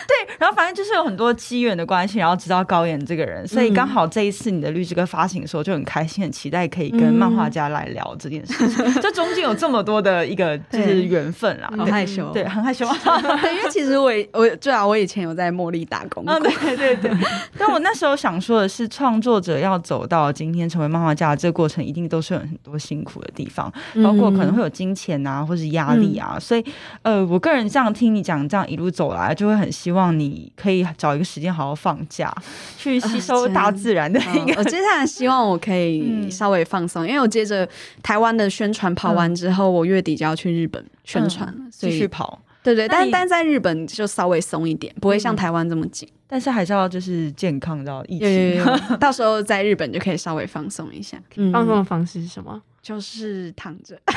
[0.09, 8.93] 对，然后反正就是有很多机缘的关系，然后知道高远这个人，所以刚好这一次你的律师哥发行的时候就很开心，很期待可以跟漫画家来聊这件事情。
[9.01, 10.49] 这中间有这么多的一个。
[10.69, 12.85] 就是缘分啦，很害羞，对，很害羞。
[13.41, 17.11] 对，因为其实我我最好我以前有在茉莉打工过，对对对。
[17.57, 23.71] 但我那时候想说的是，创作者要走到今天成为漫画家，这个过程一定都是有很多辛苦的地方，
[24.03, 26.37] 包括可能会有金钱啊，或是压力啊。
[26.39, 26.63] 所以，
[27.01, 32.33] 呃，我个人这样听你讲，这样一路走来，就会很希望你可以找一个时间好好放假，
[32.77, 34.55] 去吸收大自然的一个。
[34.57, 37.67] 我接下来希望我可以 稍微放松，因为我接着
[38.03, 48.63] 台湾的宣传跑完之后，我月底就要去日本宣传，继续跑，对对，但但在日本就稍微松一点，不会像台湾这么紧，但是还是要就是健康到疫情，
[48.99, 51.17] 到时候在日本就可以稍微放松一下。
[51.51, 52.61] 放松的方式是什么？
[52.81, 53.99] 就是躺着。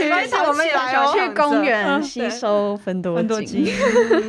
[0.00, 3.66] 去我们有去公园吸收分多精，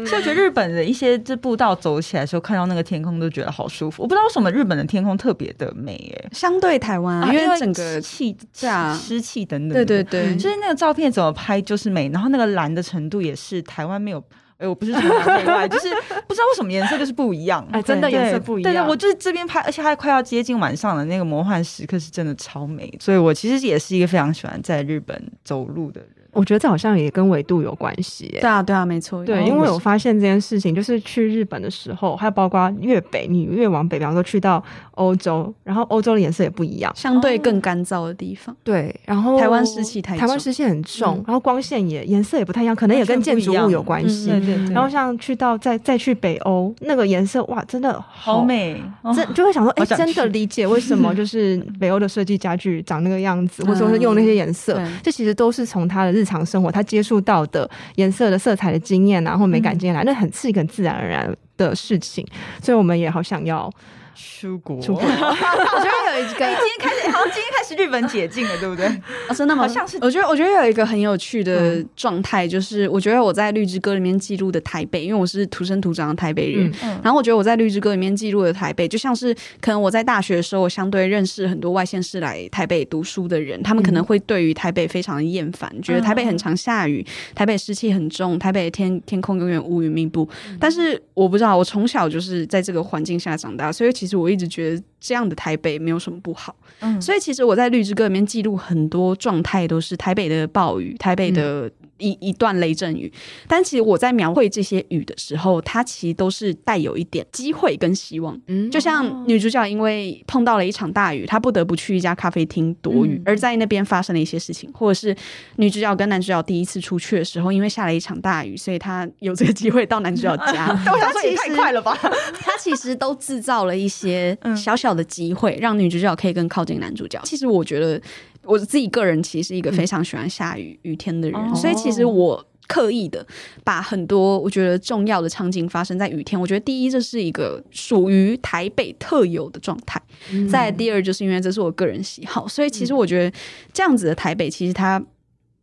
[0.06, 4.04] 所以我觉得日本的一些这步道走起来的时候，看到那个天空都觉得好舒服。
[4.04, 14.24] 我不知道为什么日本的天空特别的美，哎，相对台湾，因为整个气啊、湿气等等，对对对，就是那个照片怎么拍就是美，然后那个蓝的程度也是台湾没有。
[14.62, 15.89] 哎，我不是说南到外，就是
[16.28, 17.68] 不知道为什么颜色就是不一样。
[17.72, 18.72] 哎，真的颜色不一样。
[18.72, 26.21] 对对，我就是这边拍，而且还快要接近晚上的那个魔幻时刻是真的超美，所以我其实也是一个非常喜欢在日本走路的人。
[26.34, 28.28] 我觉得这好像也跟纬度有关系。
[28.40, 29.26] 对啊，对啊，没错。
[29.26, 38.56] 对，因为我发现这件事情，就是去日本的时候，还有包括越北，你越往北，比方说去到欧洲，然后欧洲的颜色也不一样，相对更干燥的地方。
[38.64, 44.28] 对，然后台湾湿气太重，台湾湿气很重，然后光线也颜色也不太一样，可能也跟建筑物有关系。
[44.28, 44.74] 对对对。
[44.74, 48.82] 然后像去到再再去北欧，那个颜色哇，真的好美，
[49.16, 57.02] 真就会想说，哎，真的 理解为什么就是北欧的设计家具长那个样子，或者说是用那些颜色，这其实都是从它的日常生活，他接。
[57.02, 62.24] 接触到的颜色的色彩的经验啊，或美感经验来，那很是一个很自然而然的事情，
[62.62, 63.68] 所以我们也好想要
[64.16, 65.03] 出国，出国。
[65.05, 68.86] 我觉得有一个，今天开始，好像今天开始日本解禁了，对不对？
[69.30, 69.64] 哦，真的吗？
[69.64, 69.97] 好像是。
[70.01, 76.72] 我觉得，我觉得有一个很有趣的状态，就是我觉得我在《绿之歌》里面记录的台北，因为我是土生土长的台北人。
[76.84, 76.99] 嗯。
[77.03, 90.28] 然后我觉得我在《绿之歌》里面记录的台北，就像是可能我在大学的时候，我相对认识很多外县市来台北读书的人，他们可能会对于台北非常的厌烦，觉得台北很常下雨，台北湿气很重，台北的天天空永远乌云密布。
[90.59, 96.56] 但是我不知道，我从小就是在这个环境下长大，所以其实我一直觉得这样的台北没有什么不好。
[96.80, 101.70] 嗯，所以其实我在绿之歌里面记录很多状态，都是台北的暴雨，台北的。
[102.04, 103.14] 一一段雷阵雨，
[103.47, 108.36] 但其实我在描绘这些雨的时候，它其实都是带有一点机会跟希望。
[108.47, 115.16] 嗯，就像女主角因为碰到了一场大雨，她不得不去一家咖啡厅躲雨，嗯，而在那边发生了一些事情，或者是
[115.58, 120.70] 女主角跟男主角第一次出去的时候，因为下了一场大雨，所以她有这个机会到男主角家。
[120.91, 121.95] 我想说也太快了吧？
[122.34, 127.20] 他其实都制造了一些小小的机会，让女主角可以更靠近男主角。
[127.26, 128.02] 其实我觉得。
[128.44, 133.24] 我自己个人其实是一个非常喜欢下雨、嗯、雨天的人，哦，所以其实我刻意的
[133.64, 136.42] 把很多我觉得重要的场景发生在雨天。
[136.42, 143.38] 我觉得第一，这是一个属于台北特有的状态；嗯、再第二，就是因为这是我个人喜好，所以其实我觉得
[143.72, 145.00] 这样子的台北，其实它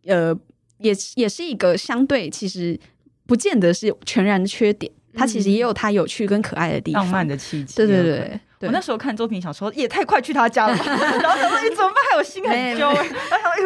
[0.06, 0.32] 呃
[0.78, 2.78] 也也是一个相对其实
[3.26, 7.74] 不见得是全然的缺点，它其实也有它有趣跟可爱的地方，浪漫的气质。
[7.74, 8.40] 对对对。
[8.60, 10.84] 我那时候看作品，想说也太快去他家了吧，
[11.22, 11.96] 然后他说你怎么办？
[12.10, 12.90] 还有心很揪，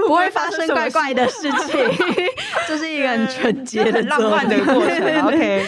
[0.06, 1.80] 不会发生怪怪的事情，
[2.68, 5.22] 这是一个很纯洁很浪漫的过程。
[5.26, 5.66] OK，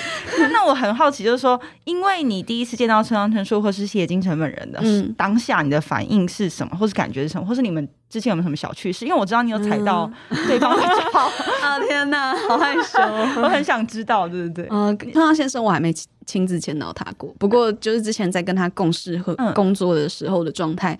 [0.52, 9.04] 那我很好奇，就是说，因为你第一次见到村上春树或是谢金城本人的，嗯，当下你的反应是什么，或是感觉是什么，或是你们之前有没有什么小趣事？
[9.06, 10.10] 因为我知道你有踩到
[10.46, 11.30] 对方的脚。
[11.62, 13.00] 啊天哪，好害羞，
[13.42, 14.66] 我很想知道，对不对？
[14.70, 15.92] 嗯，村上先生我还没
[16.26, 20.98] 亲自见到他过，不过就是之前在跟他共事和工作的时候的状态，嗯，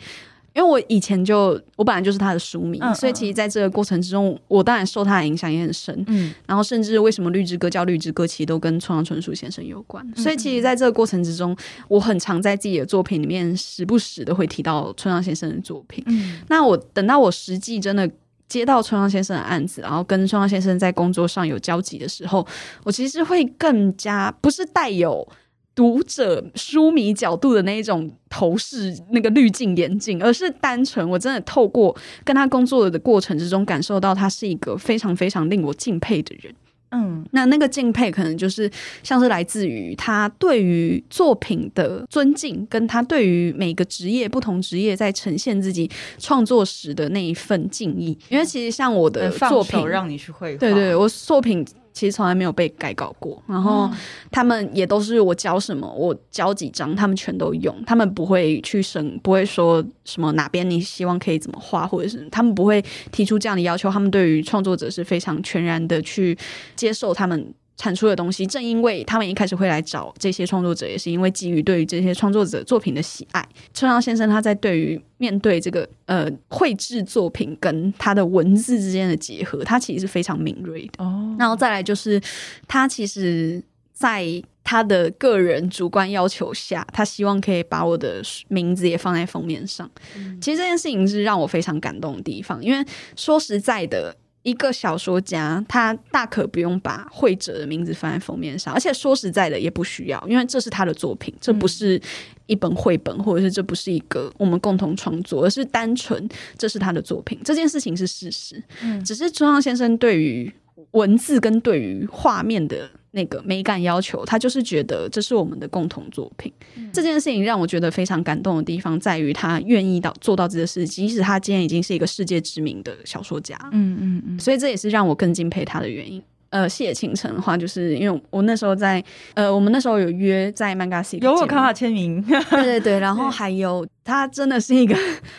[0.57, 11.57] 因为我以前就我本来就是他的书迷，嗯，所以其实在这个过程之中，我当然受他的影响也很深，嗯，然后甚至为什么绿之歌叫绿之歌，其实都跟村上春树先生有关，嗯，所以其实在这个过程之中，
[11.89, 18.11] 我很常在自己的作品里面时不时的会提到村上先生的作品，嗯，那我等到我实际真的。
[18.49, 22.47] 接到村上先生的案子，然后跟村上先生在工作上有交集的时候，
[22.85, 25.27] 我其实会更加不是带有
[25.75, 36.55] 读者书迷角度的那一种头饰那个滤镜眼镜，而是单纯我真的透过跟他工作的过程之中，感受到他是一个非常非常令我敬佩的人。
[36.95, 38.71] 嗯，那那个敬佩可能就是
[39.03, 48.17] 像是来自于他对于作品的尊敬，跟他对于每个职业、不同职业在呈现自己创作时的那一份敬意。
[48.29, 51.67] 因为其实像我的作品，让你去绘画，对对，我作品。
[51.95, 53.89] 其实从来没有被改稿过，然后
[54.31, 66.37] 他们也都是我教什么，我教几张，他们全都用，他们不会去审，不会说什么哪边你希望可以怎么画，或者是他们不会提出这样的要求，他们对于创作者是非常全然的去
[66.77, 67.55] 接受他们。
[67.77, 73.47] 产出的东西，正因为他们一开始会来找这些创作者，也是因为基于对于这些创作者作品的喜爱。
[73.73, 81.05] 村上先生他在对于面对这个呃绘制作品跟他的文字之间的结合，他其实是非常敏锐的。
[81.05, 82.21] 哦，然后再来就是
[82.69, 83.61] 他其实
[83.93, 84.25] 在
[84.63, 89.91] 他的个人主观要求下，他希望可以把我的名字也放在封面上。
[90.17, 94.17] 嗯，其实这件事情是让我非常感动的地方，因为说实在的。
[94.45, 102.01] 一个小说家，他大可不用把会者的名字放在封面上，而且说实在的，也不需要，因为这是他的作品，这不是
[102.47, 108.63] 一本绘本，或者是这不是一个我们共同创作，而是单纯这是他的作品，这件事情是事实。
[108.83, 110.53] 嗯，只是村上先生对于
[110.93, 112.91] 文字跟对于画面的。
[113.15, 116.53] 那个美感要求，他就是觉得这是我们的共同作品。
[116.77, 123.57] 嗯、这件事情让我觉得非常感动的地方，在于他愿意到做到这个事，即使他今天已经是一个世界知名的小说家。
[123.71, 126.21] 嗯嗯嗯，所以这也是让我更敬佩他的原因。
[126.51, 129.03] 呃，细野晴臣的话，就是因为我那时候在
[129.35, 134.97] 呃，我们那时候有约在 Manga City，有我看他签名，对对对，然后还有他真的是一个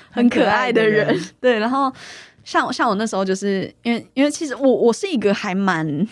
[0.09, 1.91] 很可爱的人，人对，然后
[2.45, 6.07] 像像我那时候就是因为因为其实我我是一个还蛮。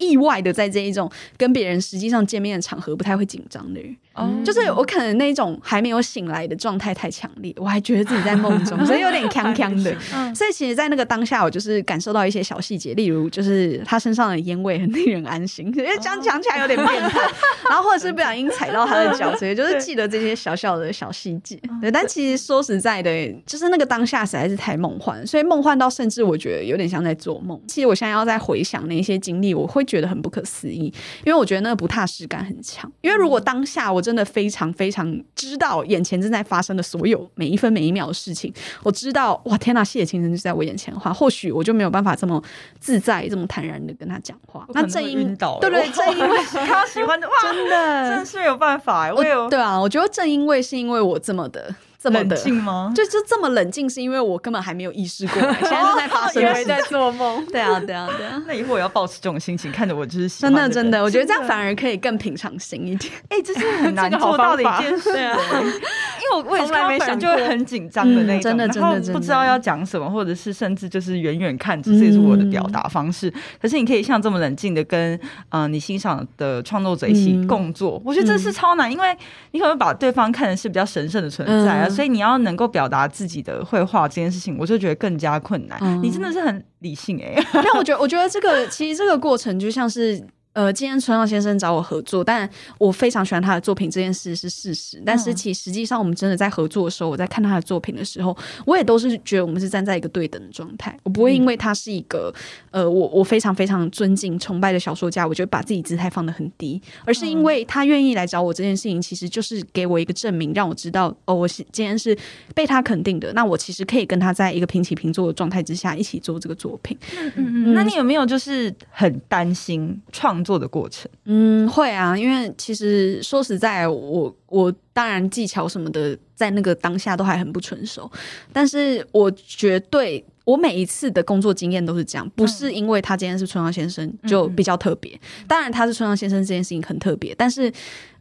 [0.00, 3.96] 意外的，在这一种跟别人实际上见面的场合，不太会紧张的人。
[4.14, 9.94] 嗯、就是我可能那种还没有醒来的状态太强烈，我还觉得自己在梦中，所以有点 锵锵的。
[10.14, 17.20] 嗯、所以其实，在那个当下，我就是感受到一些小细节，例如就是他身上的烟味很令人安心， 因为这样讲起来有点变态。
[17.68, 21.58] 然后或者是不小心踩到他的脚，所以就是记得这些小小的小细节。
[21.80, 27.60] 对，但其实说实在的，就是那个当下实在是太梦幻，所以梦幻到甚至我觉得有点像在做梦。
[27.68, 30.92] 其实我现在要再回想那些经历，我会觉得很不可思议，
[31.24, 32.90] 因为我觉得那个不踏实感很强。
[33.02, 38.50] 因为如果当下我我真的非常非常知道眼前正在发生的所有每一分每一秒的事情。
[38.82, 42.42] 我知道，哇，天呐，谢青春就在我眼前的话，或许我就没有办法这么
[42.78, 44.66] 自在、这么坦然的跟他讲话。
[44.72, 51.74] 那正因对对，正因为 他喜欢的，哇， 真的真是没有办法哎，我有对啊，我觉得正因为是因为我这么的。
[52.02, 52.90] 这么冷静吗？
[52.96, 57.44] 就就这么冷静，是因为我根本还没有意识过来， 现在是在发生，以为在做梦。
[57.52, 58.42] 对啊，对啊，对啊。
[58.46, 63.12] 那以后我要保持这种心情，看着我就是真的真的，我觉得这样反而可以更平常心一点。
[63.28, 65.36] 哎，这是很难做到的一件事啊。
[65.60, 73.32] 因为我我从来没想，就会很紧张的那种，真的真的不知道要讲什么，或者是甚至就是远远看着，这也是我的表达方式。
[73.60, 75.18] 可是你可以像这么冷静的跟
[75.50, 79.16] 嗯你欣赏的创作者一起共作，我觉得这是超难，因为
[79.50, 82.70] 你可能把对方看的是比较神圣的存在啊，所以你要能够。
[82.70, 85.76] 表达自己的绘画这件事情，我就觉得更加困难。
[85.82, 90.24] 嗯、你真的是很理性哎、欸，那我觉得，我觉得这个其实这个过程就像是。
[90.52, 95.00] 呃，今天春阳先生找我合作，但我非常喜欢他的作品，这件事是事实。
[95.06, 98.36] 但是其实实际上，我们真的在合作的时候，我在看他的作品的时候，
[98.66, 100.98] 我也都是觉得我们是站在一个对等的状态。
[101.04, 102.34] 我不会因为他是一个
[102.72, 112.16] 呃，我我非常非常尊敬、崇拜的小说家，我就把自己姿态放得很低，而是因为他愿意来找我这件事情，其实就是给我一个证明，让我知道哦，我是今天是
[112.56, 113.32] 被他肯定的。
[113.34, 116.98] 那我其实可以跟他在一个平起平坐的状态之下一起做这个作品。
[117.16, 117.74] 嗯嗯嗯。
[117.74, 121.10] 那你有没有就是很担心创作的过程？
[121.24, 128.10] 嗯，会啊，因为其实说实在，我我当然技巧什么的，在那个当下都还很不成熟，
[128.52, 137.72] 但是我绝对，我每一次的工作经验都是这样，不是因为他今天是春阳先生就比较特别，嗯、当然他是春阳先生这件事情很特别，但是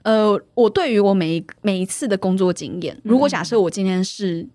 [0.04, 4.48] 呃，我对于我每一每一次的工作经验，如果假设我今天是。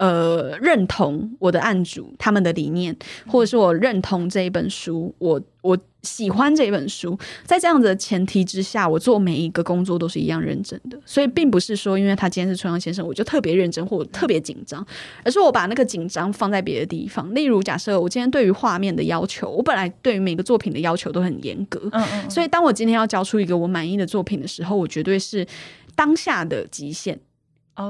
[0.00, 2.96] 呃，认同我的案主他们的理念，
[3.26, 10.98] 或者是我认同这一本书，我我喜欢这一本书，在这样子的前提之下，我做每一个工作都是一样认真的。
[11.04, 14.84] 所以，并不是说因为他今天是春阳先生，我就特别认真或特别紧张，
[15.24, 17.34] 而是我把那个紧张放在别的地方。
[17.34, 25.46] 例如，假设我今天对于画面的要求，我本来对于每个作品的要求都很严格，嗯嗯，所以当我今天要交出一个我满意的作品的时候，我绝对是
[25.94, 27.18] 当下的极限。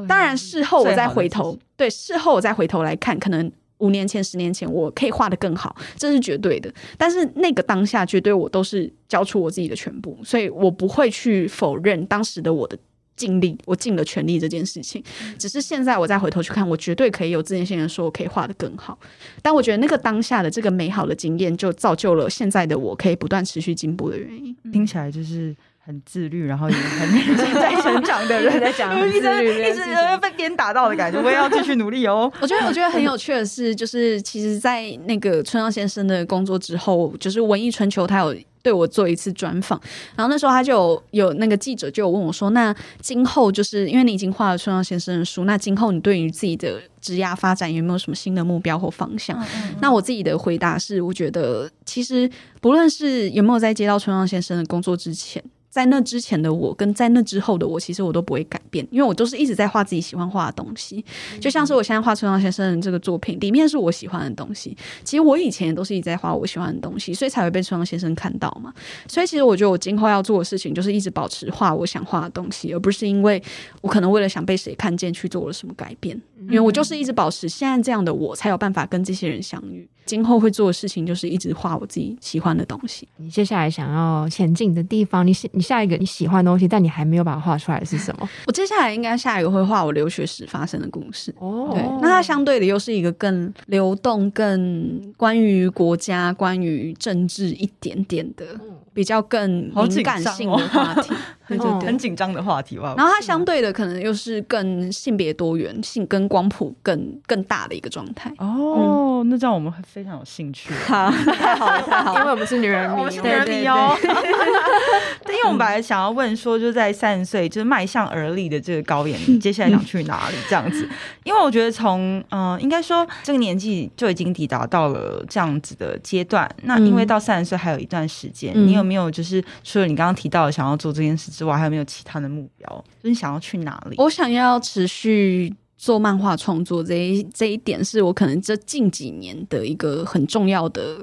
[0.07, 3.51] 当然，事后我再回头，对，事后我再回头来看，可能
[3.81, 6.73] 五年前、十年前我可以画得更好，这是绝对的。
[6.97, 12.79] 但是那个当下，绝对我都是交出我自己的全部，所以我不会去否认当时的我的
[13.17, 15.03] 尽力，我尽了全力这件事情。
[15.39, 18.99] 只是现在我再回头去看，我绝对可以有自信心的说，我可以画得更好。
[19.43, 24.57] 但我觉得那个当下的这个美好的经验，就造就了现在的我可以不断持续进步的原因。
[24.73, 25.55] 听起来就是。
[25.83, 29.81] 很自律，然后也很在成长的人 在讲， 一直一直
[30.21, 32.31] 被鞭打到的感觉，我也要继续努力哦。
[32.41, 39.81] 我觉得，我觉得很有趣的是，就是其实，在那个村上先生的工作之后，就是文艺春秋，他有对我做一次专访，
[40.15, 55.43] 然后那时候他就有，有那个记者就有问我说：“那今后就是因为你已经画了村上先生的书，那今后你对于自己的职业发展有没有什么新的目标或方向？”嗯嗯嗯，那我自己的回答是，我觉得其实不论是有没有在接到村上先生的工作之前。
[55.71, 61.05] 在那之前的我，跟在那之后的我，其实我都不会改变，因为我都是一直在画自己喜欢画的东西。
[61.41, 64.77] 就像是我现在画春上先生的这个作品，里面是我喜欢的东西。
[65.05, 68.75] 其实我以前也都是一直在画我喜欢的东西，所以才会被春上先生看到嘛。
[69.07, 73.41] 所以其实我觉得我今后要做的事情，就是一直保持画我想画的东西，而不是因为
[73.81, 76.21] 我可能为了想被谁看见去做了什么改变。
[76.49, 79.89] 因为我就是一直保持现在这样的我，才有办法跟这些人相遇。
[80.11, 83.07] 今后会做的事情就是一直画我自己喜欢的东西。
[83.19, 88.29] 你接下来想要前进的地方，你你下一个你喜欢的东西，但你还没有把它画出来是什么？
[88.49, 91.33] 我接下来应该下一个会画我留学时发生的故事。
[91.39, 98.45] 哦，对，那它相对的又是一个更流动、更关于国家、关于政治一点点的。
[98.93, 101.15] 比较更敏感性的话题，
[101.59, 102.95] 对对对，很紧张的话题吧。
[102.97, 108.33] 然后它相对的可能又是更性别多元性、跟光谱更更大的一个状态。
[108.39, 110.75] 哦，那这样我们非常有兴趣。
[110.75, 113.97] 好，太好了，太好了，因为我们是女人迷，我们是女人迷哦。
[114.03, 114.11] 对，
[115.37, 120.89] 因为我们本来想要问说，就在三十岁就是迈向而立的这个高妍， 接下来想去哪里这样子？
[121.23, 126.51] 因为我觉得从嗯，应该说这个年纪就已经抵达到了这样子的阶段。
[126.63, 128.81] 那因为到三十岁还有一段时间，你有。
[128.81, 132.69] 有没有就是除了你刚刚提到的想要做这件事之外，还有没有其他的目标？
[132.99, 133.97] 就是你想要去哪里？
[133.97, 141.03] 我想要持续做漫画创作，这一这一点是我可能这近几年的一个很重要的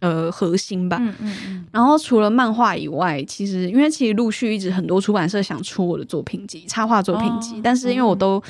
[0.00, 0.96] 呃核心吧。
[0.98, 1.66] 嗯嗯嗯。
[1.70, 8.42] 然后除了漫画以外，其实因为其实陆续一直很多出版社想出我的作品集，插画作品集，哦、但是因为我都。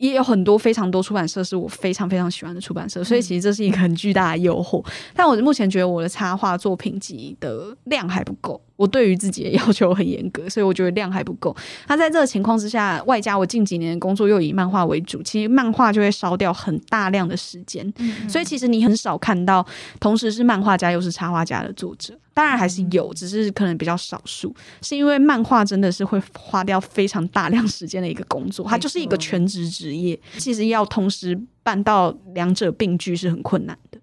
[0.00, 4.82] 也有很多非常多出版社是我非常非常喜欢的出版社，所以其实这是一个很巨大的诱惑。
[5.14, 8.60] 但我目前觉得我的插画作品集的量还不够。
[8.76, 11.54] 我对于自己的要求很严格，所以我觉得量还不够。
[11.86, 17.86] 那在这个情况之下，外加我近几年的工作又以漫画为主，其实漫画就会烧掉很大量的时间。
[17.98, 19.64] 嗯、所以其实你很少看到
[20.00, 24.50] 同时是漫画家又是插画家的作者，当然还是有，只是可能比较少数。
[24.80, 30.18] 是因为漫画真的是会花掉非常大量时间的一个工作，它就是一个全职职业。
[30.38, 33.99] 其实要同时办到两者并居是很困难的。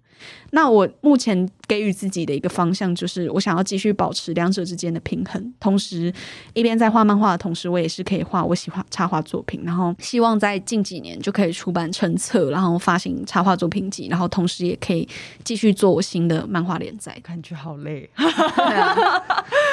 [0.50, 6.12] 那我目前给予自己的一个方向就是，我想要继续保持两者之间的平衡，同时
[6.54, 15.06] 一边在画漫画的同时，我也是可以画我喜欢插画作品，然后希望在近几年就可以出版成册，然后发行插画作品集，然后同时也可以
[15.44, 17.18] 继续做我新的漫画连载。
[17.22, 18.08] 感觉好累，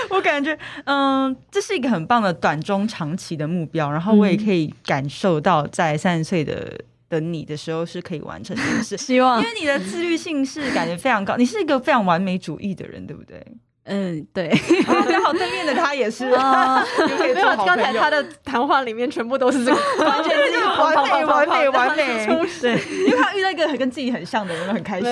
[0.10, 6.82] 我感觉嗯，这是一个很棒的短中长期的目标，然后我也可以感受到在三十岁的。
[7.16, 13.42] 等你的时候是可以完成这件事， 希望，因为你的自律性是感觉非常高，你是一个非常完美主义的人，对不对？
[13.88, 16.84] 嗯，对，比较好对面的他也是， 啊、
[17.20, 22.26] 没有刚才他的谈话里面全部都是这个， 完全是完美、完美、完美，
[22.60, 22.72] 对，
[23.06, 25.08] 因为他遇到一个很跟自己很像的人，很开心。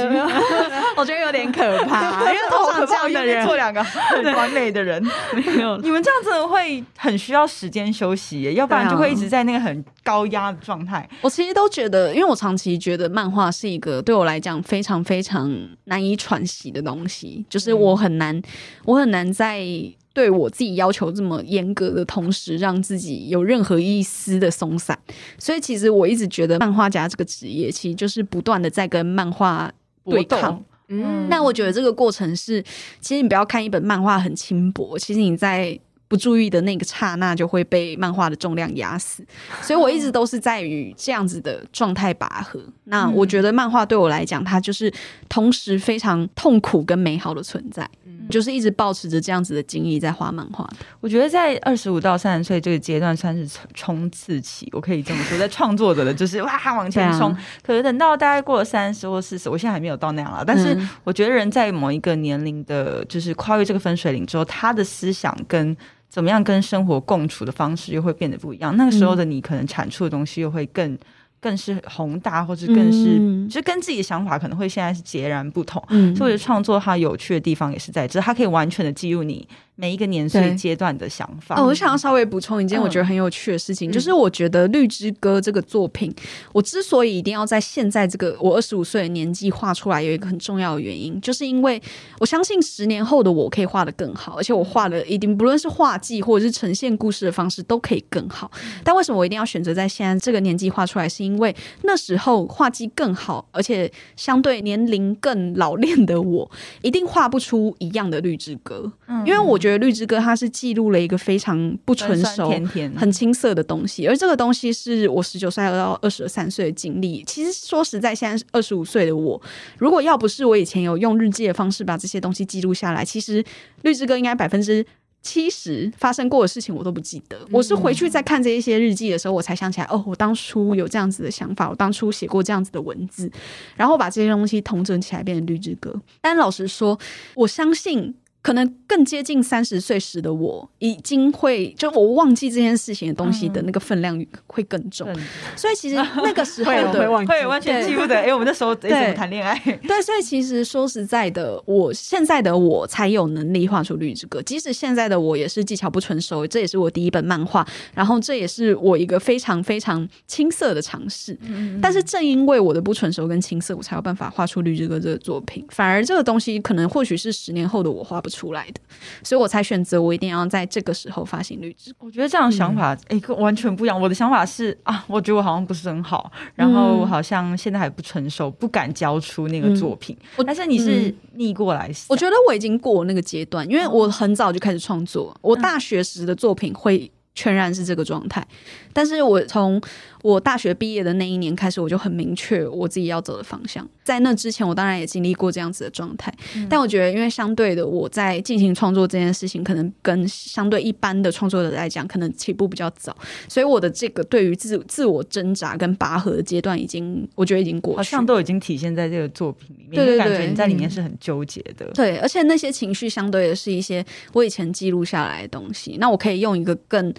[0.96, 5.00] 我觉得有点可怕，因为通常这样的人做两个很完美的人，
[5.34, 11.08] 没有，你们这样子会很需要时间休息，要不然就会一直在那个很高压的状态。
[11.22, 15.52] 我其实都觉得，因为我长期觉得漫画是一个对我来讲非常非常
[15.84, 18.42] 难以喘息的东西，就是我很难。
[18.86, 19.66] 我很难在
[20.14, 24.98] 对我自己要求这么严格的同时，让自己有任何一丝的松散。
[25.38, 29.72] 所以，其实我一直觉得漫画家这个职业，其实就是不断的在跟漫画
[30.06, 30.64] 对抗。
[30.88, 32.62] 嗯，那我觉得这个过程是，
[33.00, 35.80] 其实你不要看一本漫画很轻薄，其实你在。
[36.14, 39.26] 不注意的那个刹那，就会被漫画的重量压死。
[39.64, 42.60] 所以我一直都是在于这样子的状态拔河。
[42.84, 44.94] 那我觉得漫画对我来讲，它就是
[45.28, 47.90] 同时非常痛苦跟美好的存在。
[48.30, 50.66] 就是一直保持着这样子的经历在画漫画。
[51.02, 57.32] 我觉得在二十五到三十岁这个阶段算是冲刺期，我可以这么说，在创作者的就是哇往前冲。
[57.32, 60.42] 啊、可是等到大概过了三十或四十，我现在还没有到那样了。
[60.46, 65.76] 但是我觉得人在某一个年龄的，就是跨越这个分水岭之后，他的思想跟
[66.14, 68.78] 怎么样跟生活共处的方式又会变得不一样。
[68.78, 70.96] 那个时候的你，可能产出的东西又会更。
[71.44, 75.84] 更是宏大，或者更是，嗯、就跟自己的想法可能会现在是截然不同。
[75.90, 79.46] 嗯、所以我觉得创作它有趣的地方也是在这，它可以完全的记录你。
[79.76, 81.60] 每一个年岁阶段的想法。
[81.60, 86.14] 哦，我想要稍微补充一件我觉得很有趣的事情，嗯、就是我觉得《绿之歌》这个作品，
[86.52, 91.82] 我之所以一定要在现在这个我二十五岁的年纪画出来，有一个很重要的原因，就是因为
[92.20, 98.52] 我相信十年后的我可以画的更好，而且我画的一定不论是画技或者是呈现故事的方式都可以更好。
[98.84, 101.10] 但为什么我一定要选择在现在这个年纪画出来？
[101.10, 106.50] 是因为那时候画技更好，而且相对年龄更老练的我，
[106.84, 108.84] 一定画不出一样的《绿之歌》。
[109.08, 109.60] 嗯，因为我。
[109.64, 117.24] 觉得《绿之歌》它是记录了一个非常不成熟、甜甜很青涩的东西，而这个东西是我十九岁到二十三岁的经历。
[117.24, 119.42] 其实说实在，现在二十五岁的我，
[119.78, 123.42] 如果要不是我以前有用日记的方式把这些东西记录下来，其实
[123.84, 124.86] 《绿之歌》应该百分之
[125.22, 127.40] 七十发生过的事情我都不记得。
[127.50, 133.32] 我是回去再看这一些日记的时候，我才想起来，哦，我当初有这样子的想法，我当初写过这样子的文字，
[133.78, 135.92] 然后把这些东西统整起来变成《绿之歌》。
[136.20, 137.00] 但老实说，
[137.36, 138.14] 我相信。
[138.44, 144.14] 可能更接近三十岁时的我，已经会就我忘记这件事情的东西的那个分量
[144.48, 145.26] 会更重，嗯、
[145.56, 148.16] 所以其实 那个时候的会，完全记不得。
[148.16, 149.58] 哎、欸，我们那时候怎么谈恋爱？
[149.88, 154.42] 对，所以其实说实在的，我现在的我才有能力画出绿之歌。
[154.42, 161.38] 即使现在的我也是技巧不成熟，这也是我第一本漫画，然后这也是我一个非常非常青涩的尝试。
[161.44, 165.66] 嗯、但是正因为我的不成熟跟青涩，我才有办法画出绿之歌这个作品。
[165.70, 168.33] 反而这个东西可能或许是十年后的我画不。
[168.34, 168.82] 出来的，
[169.24, 171.94] 所以我才选择我一定要在这个时候发行绿植。
[172.00, 174.00] 我觉得这样的想法，哎、嗯，完全不一样。
[174.00, 180.18] 我的想法是啊，我觉得我好像不是很好，然后我好像现在还不成熟，不敢交出那个作品。
[180.38, 185.36] 嗯、但是你是逆过来，我觉得我已经过那个阶段，因为我很早就开始创作。
[185.42, 188.46] 我大学时的作品会全然是这个状态，
[188.92, 189.82] 但是我从。
[190.24, 193.86] 我大学毕业的那一年开始，我就很明确我自己要走的方向。
[194.06, 203.14] 在那之前，我当然也经历过这样子的状态，嗯、但我觉得，因为相对的，我在进行创作这件事情，可能跟相对一般的创作者来讲，可能起步比较早，
[203.50, 209.96] 所以我的这个对于自自我挣扎跟拔河的阶段，已经我觉得已经过去，好像都已经体现在这个作品里面。
[209.96, 211.86] 对对对，感觉你在里面是很纠结的。
[211.94, 217.14] 对，而且那些情绪相对的是一些我以前记录下来的东西，那我可以用一个更。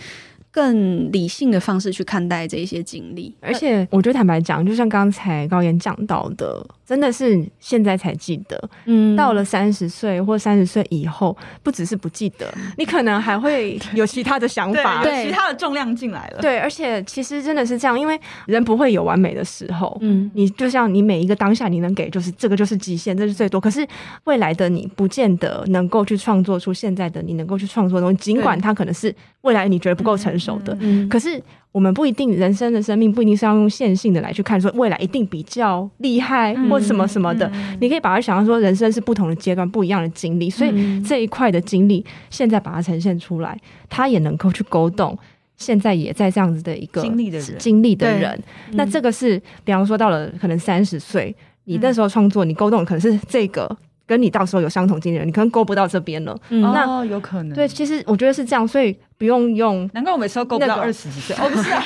[0.54, 3.34] 更理性的方式去看待这一些经历。
[3.40, 8.68] 而且，我觉得坦白讲，就像刚才高岩讲到的，真的是现在才记得。
[8.84, 16.40] 嗯，到了三十岁或三十岁以后，不只是不记得，你可能还会有其他的想法，对，有其他的重量进来了。
[16.40, 19.96] 对，而且其实真的是这样，因为人不会有完美的时候。
[20.00, 23.60] 嗯，你就像你每一个当下，你能给就是这个就是极限，这是最多。
[23.60, 23.86] 可是
[24.24, 30.74] 未来的你，不见得能够去创作出现在的你能够去创作的东西，尽管它可能是未来你觉得不够成熟的。
[30.80, 31.42] 嗯，嗯，可是
[31.74, 37.50] 我们不一定，人生的生命不一定是要用线性的来去看，说未来一定比较厉害或什么什么的。
[37.52, 43.58] 嗯，你可以把它想象说，人生是不同的阶段，不一样的经历，所以这一块的经历，现在把它呈现出来，
[43.90, 45.18] 它也能够去勾动
[45.56, 48.40] 现在也在这样子的一个经历的人，经历的人。
[48.74, 53.76] 那这个是，比方说到了可能三十岁，你那时候创作，你勾动可能是这个。
[54.06, 56.36] 跟你到时候有相同经历的人，你可能勾不到这边了。
[56.50, 57.54] 嗯，那有可能。
[57.54, 59.88] 对，其实我觉得是这样，所以不用用。
[59.94, 61.34] 难怪我每次都勾不到二十几岁。
[61.40, 61.80] 哦，不是，啊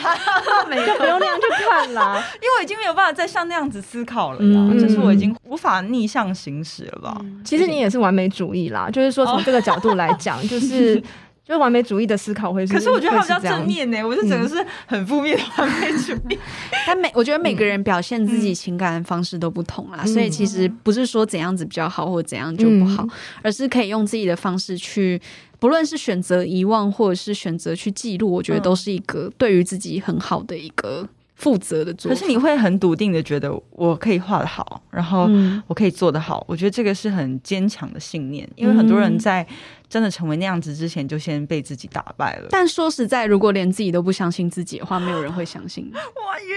[0.87, 4.71] 就不用那样去看啦， 因为我已经没有办法再像那样子思考了呀。
[4.81, 7.21] 就是我已经无法逆向行驶了吧？
[7.45, 11.03] 其实你也是完美主义啦，就是说从这个角度来讲，就是。
[11.49, 14.05] 就完美主义的思考会是，可是我觉得他比较正面呢、欸。
[14.05, 16.39] 我是整个是很负面的完美主义。
[16.87, 23.11] 但每我觉得每个人表现自己情感的方式都不同啦，嗯、所以其实不是说怎样子比较好或怎样就不好，嗯、
[23.43, 25.19] 而是可以用自己的方式去，
[25.59, 31.09] 不论是选择遗忘或者是选择去记录，我觉得都是一个对于自己很好的一个
[31.39, 32.11] 负责的做。
[32.11, 35.29] 可是你会很笃定的觉得我可以画的好，然后
[35.67, 36.45] 我可以做得好。
[36.47, 39.47] 我觉得这个是很坚强的信念，因为很多人在。
[39.89, 42.49] 真的成为那样子之前，就先被自己打败了。
[42.51, 45.91] 但说实在，如果连自己都不相信自己的话，没有人会相信。
[45.97, 45.99] 我
[46.45, 46.55] 晕。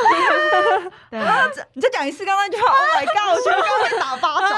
[1.10, 1.20] 对，
[1.74, 2.72] 你再讲一次刚刚那句话。
[2.72, 3.36] Oh my god！
[3.36, 4.50] 我觉得刚刚被打巴掌。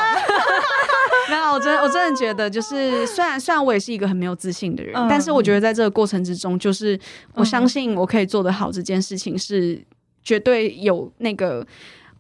[1.31, 6.99] 没有，我真的我真的觉得，就是虽然虽然我也是一个很没有自信的人，嗯、但是我觉得在这个过程之中，就是
[7.35, 9.83] 我相信我可以做得好这件事情，是
[10.23, 11.67] 绝对有那个。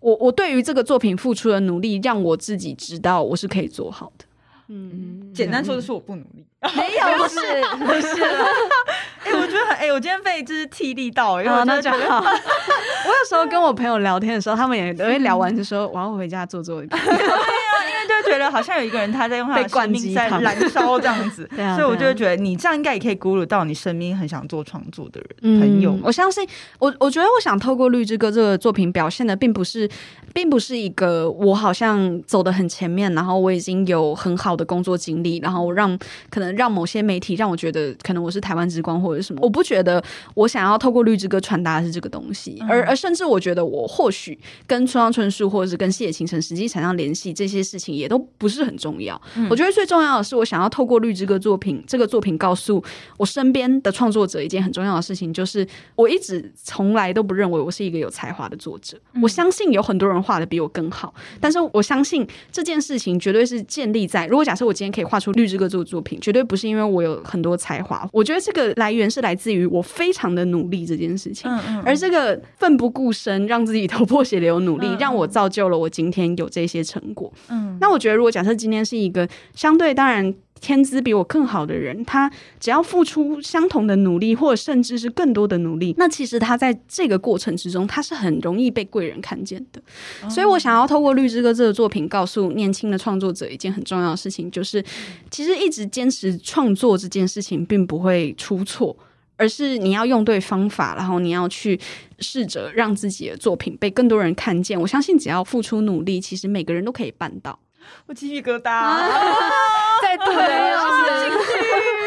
[0.00, 4.24] 我我对于这个作品付出的努力，让我自己知道我是可以做好的。
[4.66, 6.44] 嗯，简单说就是我不努力，
[6.74, 7.38] 没有，不是
[7.86, 8.24] 不是。
[9.24, 12.20] 哎、欸，我觉得很哎、欸，我今天被就是替力到，因为我觉得好。
[13.04, 16.88] 我有时候跟我朋友聊天的时候，他们也都会聊完就说我要回家做作品。
[18.02, 25.96] 就觉得好像有一个人他在用他的生命在燃烧这样子， 所以我就会觉得你这样应该也可以鼓舞到你身边很想做创作的人朋友。
[26.02, 26.46] 我相信
[26.78, 29.88] 我，我觉得我想透过《绿之歌》这个作品表现的，并不是，
[30.34, 35.96] 并不是一个我好像走的很前面，然后我已经有很好的工作经历，然后让
[36.28, 39.40] 可能让某些媒体让我觉得可能我是台湾之光或者什么。
[39.42, 40.02] 我不觉得
[40.34, 47.92] 我想要透过《绿之歌》传达的是这个东西，而而甚至我觉得我或许跟村上春树或者是跟细野晴臣实际产生联系这些事情。
[47.92, 49.20] 也都不是很重要。
[49.36, 52.82] 嗯、我觉得最重要的是，我想要透过《绿之歌》作品这个作品，告诉
[53.18, 58.98] 我身边的创作者一件很重要的事情，就是我一直从来都不认为我是一个有才华的作者。
[59.12, 68.08] 嗯、我相信有很多人画的比我更好，但是我相信这件事情绝对是建立在，如果假设我今天可以画出《绿之歌》这个作品，绝对不是因为我有很多才华。
[68.12, 71.50] 我觉得这个来源是来自于我非常的努力这件事情。
[71.50, 71.82] 嗯嗯。
[71.84, 77.32] 而这个奋不顾身，让自己头破血流努力，嗯、 让我造就了我今天有这些成果。
[77.48, 77.76] 嗯。
[77.80, 89.82] 那我觉得，如果假设今天是一个相对当然天资比我更好的人，他只要付出相同的努力，或者甚至是更多的努力，那其实他在这个过程之中，他是很容易被贵人看见的。
[90.30, 94.82] 所以我想要透过《绿之歌》这个作品，告诉年轻的创作者一件很重要的事情，就是
[95.30, 98.96] 其实一直坚持创作这件事情，并不会出错。
[99.38, 101.80] 而是你要用对方法，然后你要去
[102.20, 104.80] 试着让自己的作品被更多人看见。
[104.80, 107.58] 我相信，只要付出努力，其实每个人都可以办到。
[108.06, 109.08] 我鸡皮疙瘩，啊、
[110.02, 110.26] 再对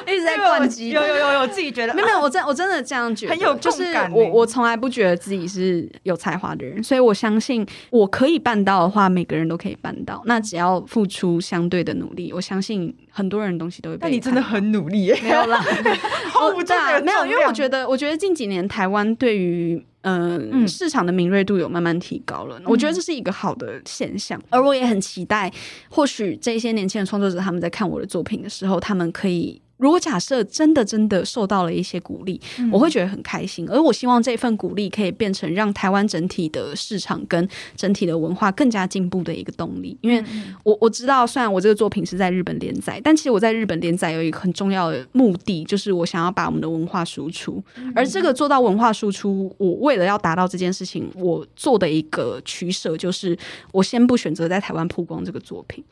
[0.06, 10.22] 一直在灌击，有有有有，自己觉得没 有没有，我真我真的这样觉得，很有就是我我从来不觉得自己是有才华的人，所以我相信我可以办到的话，每个人都可以办到。
[10.26, 14.00] 那只要付出相对的努力，我相信很多人东西都会被。
[14.02, 15.62] 但你真的很努力耶，没有啦，
[16.54, 25.52] 我对啊，没有，因为我觉得我觉得近几年台湾对于嗯市场的敏锐度有慢慢提高了，我觉得这是一个好的现象，而我也很期待，
[25.88, 29.60] 或许这些年轻的创作者他们在看我的作品的时候，他们可以。
[29.80, 33.66] 如果假设真的真的受到了一些鼓励，嗯、我会觉得很开心。
[33.68, 39.96] 而我希望这份鼓励可以变成让台湾整体的市场跟整体的文化更加进步的一个动力。
[40.02, 40.22] 因为
[40.62, 47.62] 我我知道，虽然我这个作品是在日本连载，但其实我在日本连载有一个很重要的目的，就是我想要把我们的文化输出。
[47.94, 53.36] 而这个做到文化输出，我为了要达到这件事情，我做的一个取舍就是，
[53.72, 55.82] 我先不选择在台湾曝光这个作品，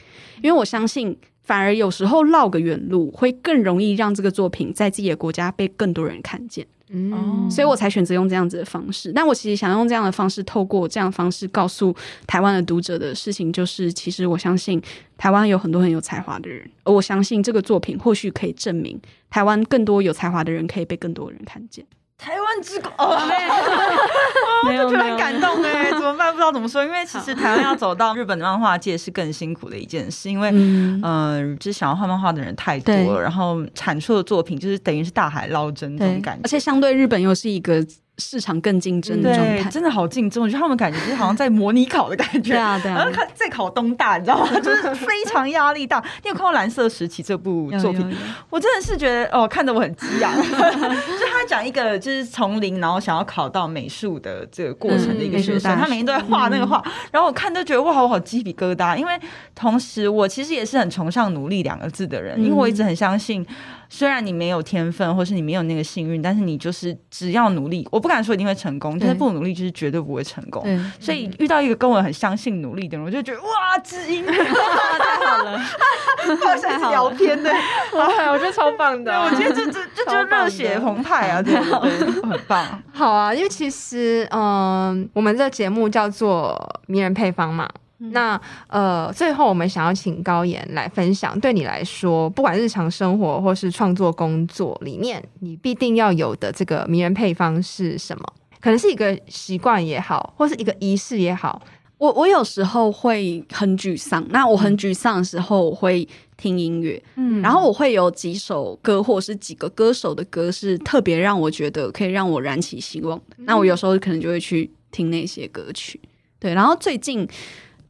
[0.42, 1.16] 因为我相信。
[1.48, 6.66] 反而有时候绕个远路，会更容易让这个作品在自己的国家被更多人看见。
[6.90, 9.10] 嗯，所以我才选择用这样子的方式。
[9.14, 11.94] 但我其实想用这样的方式，透过这样的方式告诉
[12.26, 14.80] 台湾的读者的事情，就是其实我相信
[15.16, 21.82] 台湾有很多很有才华的人，而我相信这个作品或许可以证明台湾更多有才华的人可以被更多人看见。
[22.18, 23.16] 台湾之光哦，
[24.66, 26.32] 没有，就觉得很感动哎， 怎么办？
[26.32, 37.86] 不知道怎么说，因为其实台湾要走到日本的漫画界是更辛苦的一件事，因为嗯，呃、就是想要画漫画的人太多了，然后产出的作品就是等于是大海捞针这种感觉，而且相对日本又是一个。
[38.18, 40.42] 市场更竞争的状态，真的好竞争。
[40.42, 42.96] 我觉得他们感觉就是好像在模拟考的感觉，对啊，对啊。
[42.96, 44.60] 然后看在考东大，你知道吗？
[44.60, 46.02] 就是非常压力大。
[46.22, 48.16] 你有看过《蓝色时期》这部作品？
[48.50, 50.34] 我真的是觉得哦，看得我很激昂。
[50.42, 58.96] 就他讲一个就是从零，然后想要考到美术的这个过程的一个学生，嗯、他每天都在画那个画，嗯、然后我看都觉得哇，我好鸡皮疙瘩。
[58.96, 59.18] 因为
[59.54, 63.46] 同时，我其实也是很崇尚努力两个字的人，嗯、因为我一直很相信。
[63.88, 70.62] 虽然你没有天分，或是你没有那个幸运，但是你就是只要努力，我不敢说一定会成功，但是不努力就是绝对不会成功。
[71.00, 77.50] 所以遇到一个跟我很相信努力的人，我就觉得哇，知音 太好了，好像是聊天的，
[77.92, 79.18] 我觉得超棒的。
[79.18, 82.82] 我觉得这这这就热血澎湃啊，对对对，很棒。
[82.92, 87.68] 好啊，因为其实嗯，我们这节目叫做迷人配方嘛。
[87.98, 98.24] 那呃，最后我们想要请高岩来分享，对你来说，不管日常生活或是创作工作里面，你必定要有的这个迷人配方是什么？
[98.60, 101.60] 可能是一个习惯也好，或是一个仪式也好。
[101.96, 113.36] 我我有时候会很沮丧，那我很沮丧的时候，我会听音乐，嗯，然后我会有几首歌，或者是几个歌手的歌，是特别让我觉得可以让我燃起希望的。
[113.38, 116.00] 嗯，那我有时候可能就会去听那些歌曲，
[116.38, 116.54] 对。
[116.54, 117.28] 然后最近。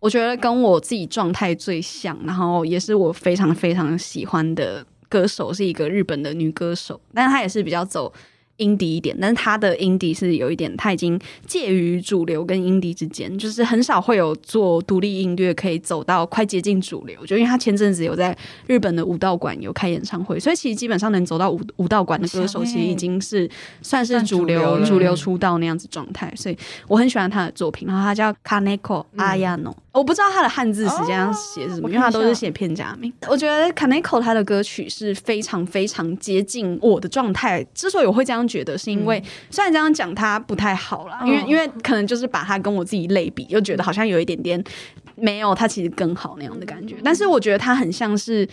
[0.00, 8.12] 我觉得跟我自己状态最像，然后也是我非常非常喜欢的歌手，是一个日本的女歌手，但是她也是比较走。
[8.58, 17.24] indie 一点，但是他的 indie 是有一点，他已经介于主流跟 indie 之间，就是很少会有做独立音乐可以走到快接近主流。
[17.24, 18.36] 就因为他前阵子有在
[18.66, 23.48] 日本的武道馆有开演唱会，所以其实基本上能走到武武道馆的歌手，其实已经是
[23.80, 26.32] 算是主流主流出道那样子状态。
[26.34, 33.12] 所以我很喜欢他的作品，然后他叫 Kaneko Ayano，我不知道他的汉字实际上写是什么，因为他都是写片假名。
[33.28, 37.62] 我觉得 Kaneko 他的歌曲是非常非常接近我的状态。
[37.74, 38.38] 之所以我会这样。
[38.48, 44.62] 觉得是因为，虽然这样讲他不太好啦，因为因为可能就是把他跟我自己类比，又觉得好像有一点点
[45.16, 46.94] 没有他其实更好那样的感觉。
[47.04, 48.48] 但是我觉得他很像是